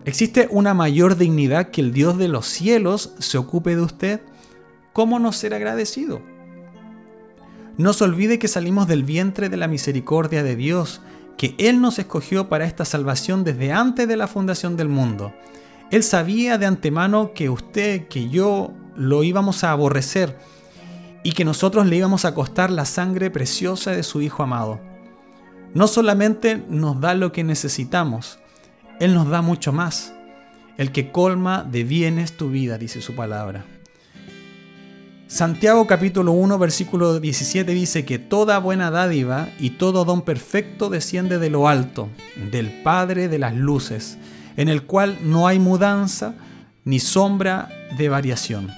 ¿Existe 0.07 0.49
una 0.51 0.73
mayor 0.73 1.17
dignidad 1.17 1.71
que 1.71 1.83
el 1.83 1.93
Dios 1.93 2.17
de 2.17 2.29
los 2.29 2.47
cielos 2.47 3.13
se 3.19 3.37
ocupe 3.37 3.77
de 3.77 3.83
usted? 3.83 4.21
¿Cómo 4.95 5.19
no 5.19 5.33
ser 5.33 5.53
agradecido? 5.53 6.23
No 7.77 7.93
se 7.93 8.05
olvide 8.05 8.39
que 8.39 8.49
salimos 8.49 8.89
del 8.89 9.05
vientre 9.05 9.51
de 9.51 9.59
la 9.59 9.69
misericordia 9.69 10.43
de 10.43 10.57
Dios, 10.57 11.03
que 11.37 11.55
Él 11.59 11.83
nos 11.83 11.99
escogió 11.99 12.49
para 12.49 12.65
esta 12.65 12.87
salvación 12.87 13.45
desde 13.45 13.73
antes 13.73 14.09
de 14.09 14.17
la 14.17 14.29
fundación 14.29 14.79
del 14.79 14.89
mundo. 14.89 15.35
Él 15.91 16.03
sabía 16.03 16.57
de 16.57 16.65
antemano 16.65 17.33
que 17.35 17.51
usted, 17.51 18.09
que 18.09 18.31
yo, 18.31 18.73
lo 18.97 19.23
íbamos 19.25 19.63
a 19.63 19.73
aborrecer 19.73 20.39
y 21.27 21.33
que 21.33 21.45
nosotros 21.45 21.87
le 21.87 21.97
íbamos 21.97 22.25
a 22.25 22.35
costar 22.35 22.71
la 22.71 22.85
sangre 22.85 23.33
preciosa 23.33 23.91
de 23.91 24.05
su 24.05 24.23
Hijo 24.23 24.45
amado. 24.45 24.79
No 25.75 25.89
solamente 25.89 26.63
nos 26.69 27.01
da 27.01 27.15
lo 27.15 27.33
que 27.33 27.43
necesitamos, 27.43 28.39
Él 29.01 29.13
nos 29.13 29.29
da 29.29 29.43
mucho 29.43 29.73
más. 29.73 30.15
El 30.79 30.93
que 30.93 31.11
colma 31.11 31.65
de 31.65 31.83
bienes 31.83 32.37
tu 32.37 32.51
vida, 32.51 32.79
dice 32.79 33.01
su 33.01 33.17
palabra. 33.17 33.65
Santiago 35.27 35.89
capítulo 35.89 36.31
1 36.31 36.61
versículo 36.61 37.19
17 37.19 37.73
dice 37.73 38.05
que 38.05 38.21
toda 38.21 38.61
buena 38.61 38.93
dádiva 38.93 39.49
y 39.59 39.71
todo 39.71 40.05
don 40.05 40.23
perfecto 40.23 40.91
desciende 40.91 41.41
de 41.41 41.51
lo 41.51 41.67
alto, 41.67 42.09
del 42.53 42.71
Padre 42.85 43.27
de 43.27 43.41
las 43.41 43.57
luces, 43.57 44.17
en 44.57 44.69
el 44.69 44.85
cual 44.85 45.19
no 45.25 45.49
hay 45.49 45.59
mudanza 45.59 46.37
ni 46.85 47.01
sombra 47.01 47.69
de 47.99 48.09
variación. 48.09 48.71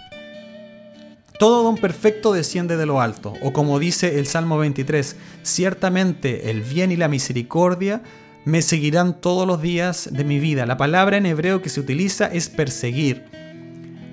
Todo 1.38 1.62
don 1.62 1.76
perfecto 1.76 2.32
desciende 2.32 2.76
de 2.76 2.84
lo 2.84 3.00
alto, 3.00 3.32
o 3.42 3.52
como 3.52 3.78
dice 3.78 4.18
el 4.18 4.26
Salmo 4.26 4.58
23, 4.58 5.14
ciertamente 5.44 6.50
el 6.50 6.62
bien 6.62 6.90
y 6.90 6.96
la 6.96 7.06
misericordia 7.06 8.02
me 8.44 8.60
seguirán 8.60 9.20
todos 9.20 9.46
los 9.46 9.62
días 9.62 10.08
de 10.10 10.24
mi 10.24 10.40
vida. 10.40 10.66
La 10.66 10.76
palabra 10.76 11.16
en 11.16 11.26
hebreo 11.26 11.62
que 11.62 11.68
se 11.68 11.78
utiliza 11.78 12.26
es 12.26 12.48
perseguir. 12.48 13.24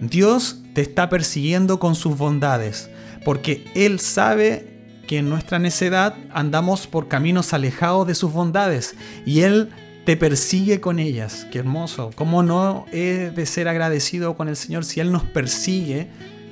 Dios 0.01 0.61
te 0.73 0.81
está 0.81 1.09
persiguiendo 1.09 1.79
con 1.79 1.95
sus 1.95 2.15
bondades, 2.15 2.91
porque 3.23 3.65
Él 3.73 3.99
sabe 3.99 4.67
que 5.07 5.17
en 5.17 5.29
nuestra 5.29 5.57
necedad 5.57 6.15
andamos 6.31 6.85
por 6.85 7.07
caminos 7.07 7.53
alejados 7.53 8.05
de 8.05 8.13
sus 8.13 8.33
bondades, 8.33 8.95
y 9.25 9.39
Él 9.39 9.69
te 10.05 10.15
persigue 10.15 10.79
con 10.79 10.99
ellas. 10.99 11.47
Qué 11.51 11.57
hermoso. 11.57 12.11
¿Cómo 12.15 12.43
no 12.43 12.85
he 12.91 13.31
de 13.35 13.45
ser 13.47 13.67
agradecido 13.67 14.37
con 14.37 14.47
el 14.47 14.55
Señor 14.55 14.85
si 14.85 14.99
Él 14.99 15.11
nos 15.11 15.23
persigue? 15.23 16.07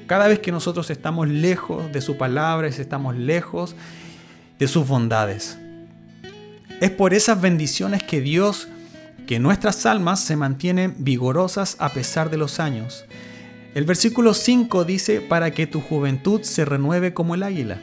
Cada 0.08 0.28
vez 0.28 0.40
que 0.40 0.52
nosotros 0.52 0.90
estamos 0.90 1.30
lejos 1.30 1.92
de 1.94 2.02
su 2.02 2.18
palabra, 2.18 2.68
estamos 2.68 3.16
lejos 3.16 3.76
de 4.60 4.68
sus 4.68 4.88
bondades. 4.88 5.58
Es 6.82 6.92
por 6.92 7.14
esas 7.14 7.40
bendiciones 7.40 8.04
que 8.04 8.20
Dios, 8.20 8.68
que 9.28 9.40
nuestras 9.40 9.86
almas 9.86 10.20
se 10.20 10.36
mantienen 10.36 10.96
vigorosas 10.98 11.78
a 11.80 11.90
pesar 11.90 12.30
de 12.30 12.38
los 12.38 12.60
años. 12.60 13.06
El 13.76 13.86
versículo 13.86 14.34
5 14.34 14.84
dice, 14.84 15.22
para 15.22 15.52
que 15.52 15.68
tu 15.68 15.80
juventud 15.80 16.42
se 16.44 16.66
renueve 16.66 17.14
como 17.14 17.36
el 17.36 17.44
águila. 17.44 17.80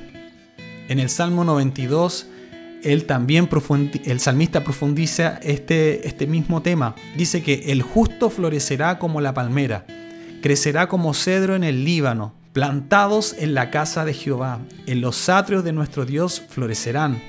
En 0.88 1.00
el 1.00 1.08
Salmo 1.08 1.44
92, 1.44 2.26
él 2.82 3.06
también 3.06 3.48
el 4.04 4.20
salmista 4.20 4.62
profundiza 4.62 5.38
este, 5.42 6.06
este 6.06 6.26
mismo 6.26 6.60
tema. 6.60 6.94
Dice 7.16 7.42
que 7.42 7.72
el 7.72 7.80
justo 7.82 8.28
florecerá 8.28 8.98
como 8.98 9.20
la 9.22 9.32
palmera 9.32 9.86
crecerá 10.42 10.88
como 10.88 11.14
cedro 11.14 11.54
en 11.54 11.64
el 11.64 11.84
Líbano, 11.84 12.34
plantados 12.52 13.34
en 13.38 13.54
la 13.54 13.70
casa 13.70 14.04
de 14.04 14.14
Jehová, 14.14 14.60
en 14.86 15.00
los 15.00 15.28
atrios 15.28 15.64
de 15.64 15.72
nuestro 15.72 16.04
Dios 16.04 16.42
florecerán. 16.48 17.22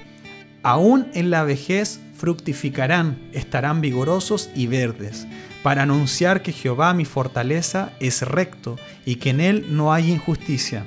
Aún 0.63 1.07
en 1.13 1.29
la 1.29 1.43
vejez 1.43 1.99
fructificarán, 2.15 3.29
estarán 3.33 3.81
vigorosos 3.81 4.49
y 4.55 4.67
verdes, 4.67 5.27
para 5.63 5.83
anunciar 5.83 6.41
que 6.41 6.51
Jehová 6.51 6.93
mi 6.93 7.05
fortaleza 7.05 7.93
es 7.99 8.21
recto 8.21 8.77
y 9.05 9.15
que 9.15 9.31
en 9.31 9.41
él 9.41 9.65
no 9.69 9.93
hay 9.93 10.11
injusticia. 10.11 10.85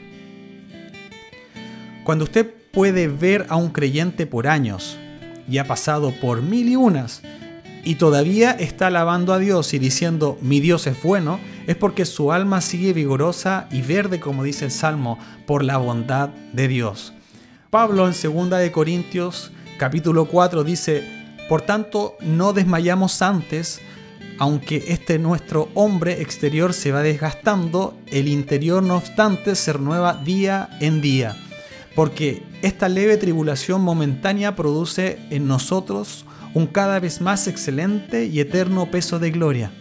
Cuando 2.05 2.25
usted 2.25 2.53
puede 2.73 3.09
ver 3.09 3.47
a 3.49 3.57
un 3.57 3.71
creyente 3.71 4.27
por 4.27 4.47
años 4.47 4.99
y 5.49 5.59
ha 5.59 5.67
pasado 5.67 6.13
por 6.21 6.43
mil 6.43 6.69
y 6.69 6.77
unas, 6.77 7.23
y 7.85 7.97
todavía 7.97 8.51
está 8.53 8.87
alabando 8.89 9.33
a 9.33 9.39
Dios 9.39 9.75
y 9.75 9.79
diciendo 9.79 10.39
mi 10.41 10.61
Dios 10.61 10.87
es 10.87 11.03
bueno, 11.03 11.39
es 11.67 11.77
porque 11.77 12.05
su 12.05 12.33
alma 12.33 12.61
sigue 12.61 12.93
vigorosa 12.93 13.69
y 13.71 13.83
verde, 13.83 14.21
como 14.21 14.45
dice 14.45 14.67
el 14.67 14.71
Salmo, 14.71 15.19
por 15.47 15.65
la 15.65 15.79
bondad 15.79 16.31
de 16.53 16.69
Dios. 16.69 17.13
Pablo 17.71 18.07
en 18.07 18.15
2 18.15 18.51
de 18.51 18.73
Corintios 18.73 19.53
capítulo 19.79 20.27
4 20.27 20.65
dice, 20.65 21.03
por 21.49 21.63
tanto 21.63 22.17
no 22.21 22.53
desmayamos 22.53 23.21
antes, 23.23 23.81
aunque 24.39 24.85
este 24.89 25.19
nuestro 25.19 25.69
hombre 25.75 26.21
exterior 26.23 26.73
se 26.73 26.93
va 26.93 27.03
desgastando, 27.03 27.97
el 28.07 28.29
interior 28.29 28.83
no 28.83 28.97
obstante 28.97 29.55
se 29.55 29.73
renueva 29.73 30.15
día 30.15 30.71
en 30.81 31.01
día, 31.01 31.37
porque 31.95 32.43
esta 32.63 32.89
leve 32.89 33.17
tribulación 33.17 33.83
momentánea 33.83 34.57
produce 34.57 35.19
en 35.31 35.47
nosotros 35.47 36.25
un 36.55 36.67
cada 36.67 37.01
vez 37.01 37.21
más 37.21 37.49
excelente 37.49 38.27
y 38.27 38.41
eterno 38.41 38.91
peso 38.91 39.19
de 39.19 39.31
gloria. 39.31 39.73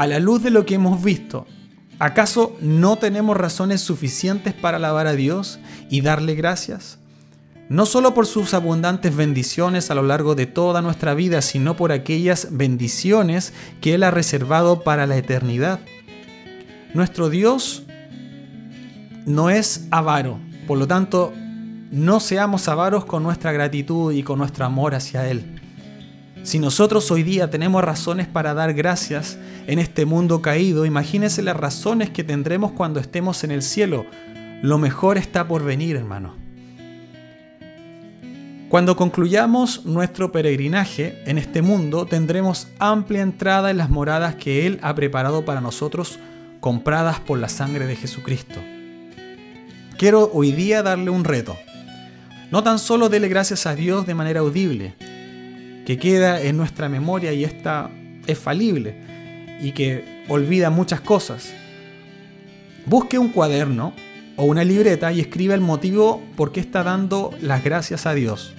A 0.00 0.06
la 0.06 0.18
luz 0.18 0.42
de 0.42 0.48
lo 0.48 0.64
que 0.64 0.76
hemos 0.76 1.04
visto, 1.04 1.46
¿acaso 1.98 2.56
no 2.62 2.96
tenemos 2.96 3.36
razones 3.36 3.82
suficientes 3.82 4.54
para 4.54 4.78
alabar 4.78 5.06
a 5.06 5.12
Dios 5.12 5.60
y 5.90 6.00
darle 6.00 6.34
gracias? 6.36 6.98
No 7.68 7.84
solo 7.84 8.14
por 8.14 8.26
sus 8.26 8.54
abundantes 8.54 9.14
bendiciones 9.14 9.90
a 9.90 9.94
lo 9.94 10.02
largo 10.02 10.34
de 10.34 10.46
toda 10.46 10.80
nuestra 10.80 11.12
vida, 11.12 11.42
sino 11.42 11.76
por 11.76 11.92
aquellas 11.92 12.48
bendiciones 12.50 13.52
que 13.82 13.92
Él 13.92 14.02
ha 14.02 14.10
reservado 14.10 14.84
para 14.84 15.06
la 15.06 15.18
eternidad. 15.18 15.80
Nuestro 16.94 17.28
Dios 17.28 17.82
no 19.26 19.50
es 19.50 19.86
avaro, 19.90 20.38
por 20.66 20.78
lo 20.78 20.86
tanto, 20.86 21.34
no 21.90 22.20
seamos 22.20 22.68
avaros 22.68 23.04
con 23.04 23.22
nuestra 23.22 23.52
gratitud 23.52 24.14
y 24.14 24.22
con 24.22 24.38
nuestro 24.38 24.64
amor 24.64 24.94
hacia 24.94 25.28
Él. 25.28 25.59
Si 26.42 26.58
nosotros 26.58 27.10
hoy 27.10 27.22
día 27.22 27.50
tenemos 27.50 27.84
razones 27.84 28.26
para 28.26 28.54
dar 28.54 28.72
gracias 28.72 29.38
en 29.66 29.78
este 29.78 30.06
mundo 30.06 30.40
caído, 30.40 30.86
imagínense 30.86 31.42
las 31.42 31.56
razones 31.56 32.10
que 32.10 32.24
tendremos 32.24 32.72
cuando 32.72 32.98
estemos 32.98 33.44
en 33.44 33.50
el 33.50 33.62
cielo. 33.62 34.06
Lo 34.62 34.78
mejor 34.78 35.18
está 35.18 35.46
por 35.46 35.64
venir, 35.64 35.96
hermano. 35.96 36.34
Cuando 38.70 38.96
concluyamos 38.96 39.84
nuestro 39.84 40.32
peregrinaje 40.32 41.22
en 41.26 41.38
este 41.38 41.60
mundo, 41.60 42.06
tendremos 42.06 42.68
amplia 42.78 43.20
entrada 43.20 43.70
en 43.70 43.76
las 43.76 43.90
moradas 43.90 44.36
que 44.36 44.66
Él 44.66 44.78
ha 44.82 44.94
preparado 44.94 45.44
para 45.44 45.60
nosotros, 45.60 46.18
compradas 46.60 47.20
por 47.20 47.38
la 47.38 47.48
sangre 47.48 47.86
de 47.86 47.96
Jesucristo. 47.96 48.60
Quiero 49.98 50.30
hoy 50.32 50.52
día 50.52 50.82
darle 50.82 51.10
un 51.10 51.24
reto. 51.24 51.56
No 52.50 52.62
tan 52.62 52.78
solo 52.78 53.08
dele 53.08 53.28
gracias 53.28 53.66
a 53.66 53.74
Dios 53.74 54.06
de 54.06 54.14
manera 54.14 54.40
audible, 54.40 54.94
que 55.90 55.98
queda 55.98 56.40
en 56.40 56.56
nuestra 56.56 56.88
memoria 56.88 57.32
y 57.32 57.42
esta 57.42 57.90
es 58.28 58.38
falible 58.38 58.94
y 59.60 59.72
que 59.72 60.22
olvida 60.28 60.70
muchas 60.70 61.00
cosas. 61.00 61.52
Busque 62.86 63.18
un 63.18 63.30
cuaderno 63.30 63.92
o 64.36 64.44
una 64.44 64.62
libreta 64.62 65.10
y 65.10 65.18
escriba 65.18 65.56
el 65.56 65.60
motivo 65.60 66.22
por 66.36 66.52
qué 66.52 66.60
está 66.60 66.84
dando 66.84 67.32
las 67.42 67.64
gracias 67.64 68.06
a 68.06 68.14
Dios. 68.14 68.54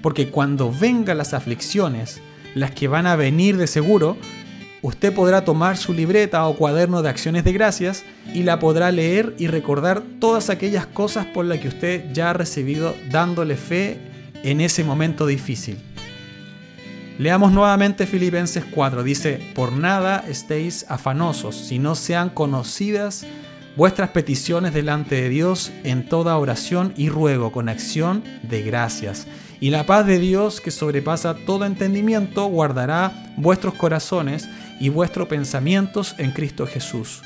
Porque 0.00 0.30
cuando 0.30 0.72
vengan 0.72 1.18
las 1.18 1.34
aflicciones, 1.34 2.22
las 2.54 2.70
que 2.70 2.88
van 2.88 3.06
a 3.06 3.16
venir 3.16 3.58
de 3.58 3.66
seguro, 3.66 4.16
usted 4.80 5.12
podrá 5.12 5.44
tomar 5.44 5.76
su 5.76 5.92
libreta 5.92 6.46
o 6.46 6.56
cuaderno 6.56 7.02
de 7.02 7.10
acciones 7.10 7.44
de 7.44 7.52
gracias 7.52 8.04
y 8.32 8.44
la 8.44 8.58
podrá 8.58 8.90
leer 8.90 9.34
y 9.36 9.48
recordar 9.48 10.02
todas 10.18 10.48
aquellas 10.48 10.86
cosas 10.86 11.26
por 11.26 11.44
las 11.44 11.58
que 11.58 11.68
usted 11.68 12.10
ya 12.14 12.30
ha 12.30 12.32
recibido 12.32 12.94
dándole 13.10 13.56
fe 13.56 13.98
en 14.42 14.62
ese 14.62 14.82
momento 14.82 15.26
difícil. 15.26 15.76
Leamos 17.18 17.50
nuevamente 17.50 18.06
Filipenses 18.06 18.64
4. 18.64 19.02
Dice, 19.02 19.40
por 19.52 19.72
nada 19.72 20.24
estéis 20.28 20.86
afanosos, 20.88 21.56
si 21.56 21.80
no 21.80 21.96
sean 21.96 22.30
conocidas 22.30 23.26
vuestras 23.74 24.10
peticiones 24.10 24.72
delante 24.72 25.16
de 25.16 25.28
Dios 25.28 25.72
en 25.82 26.08
toda 26.08 26.38
oración 26.38 26.94
y 26.96 27.08
ruego 27.08 27.50
con 27.50 27.68
acción 27.68 28.22
de 28.44 28.62
gracias. 28.62 29.26
Y 29.58 29.70
la 29.70 29.84
paz 29.84 30.06
de 30.06 30.20
Dios, 30.20 30.60
que 30.60 30.70
sobrepasa 30.70 31.34
todo 31.34 31.64
entendimiento, 31.64 32.46
guardará 32.46 33.12
vuestros 33.36 33.74
corazones 33.74 34.48
y 34.78 34.88
vuestros 34.88 35.26
pensamientos 35.26 36.14
en 36.18 36.30
Cristo 36.30 36.68
Jesús. 36.68 37.22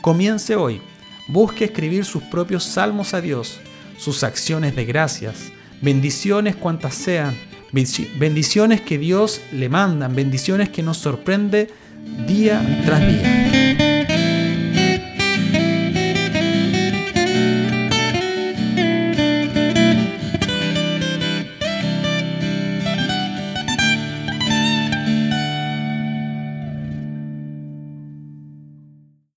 Comience 0.00 0.56
hoy. 0.56 0.80
Busque 1.28 1.66
escribir 1.66 2.06
sus 2.06 2.22
propios 2.22 2.64
salmos 2.64 3.12
a 3.12 3.20
Dios, 3.20 3.60
sus 3.98 4.24
acciones 4.24 4.74
de 4.74 4.86
gracias, 4.86 5.52
bendiciones 5.82 6.56
cuantas 6.56 6.94
sean 6.94 7.49
Bendiciones 7.72 8.80
que 8.80 8.98
Dios 8.98 9.40
le 9.52 9.68
manda, 9.68 10.08
bendiciones 10.08 10.68
que 10.70 10.82
nos 10.82 10.98
sorprende 10.98 11.68
día 12.26 12.82
tras 12.84 13.00
día. 13.00 13.99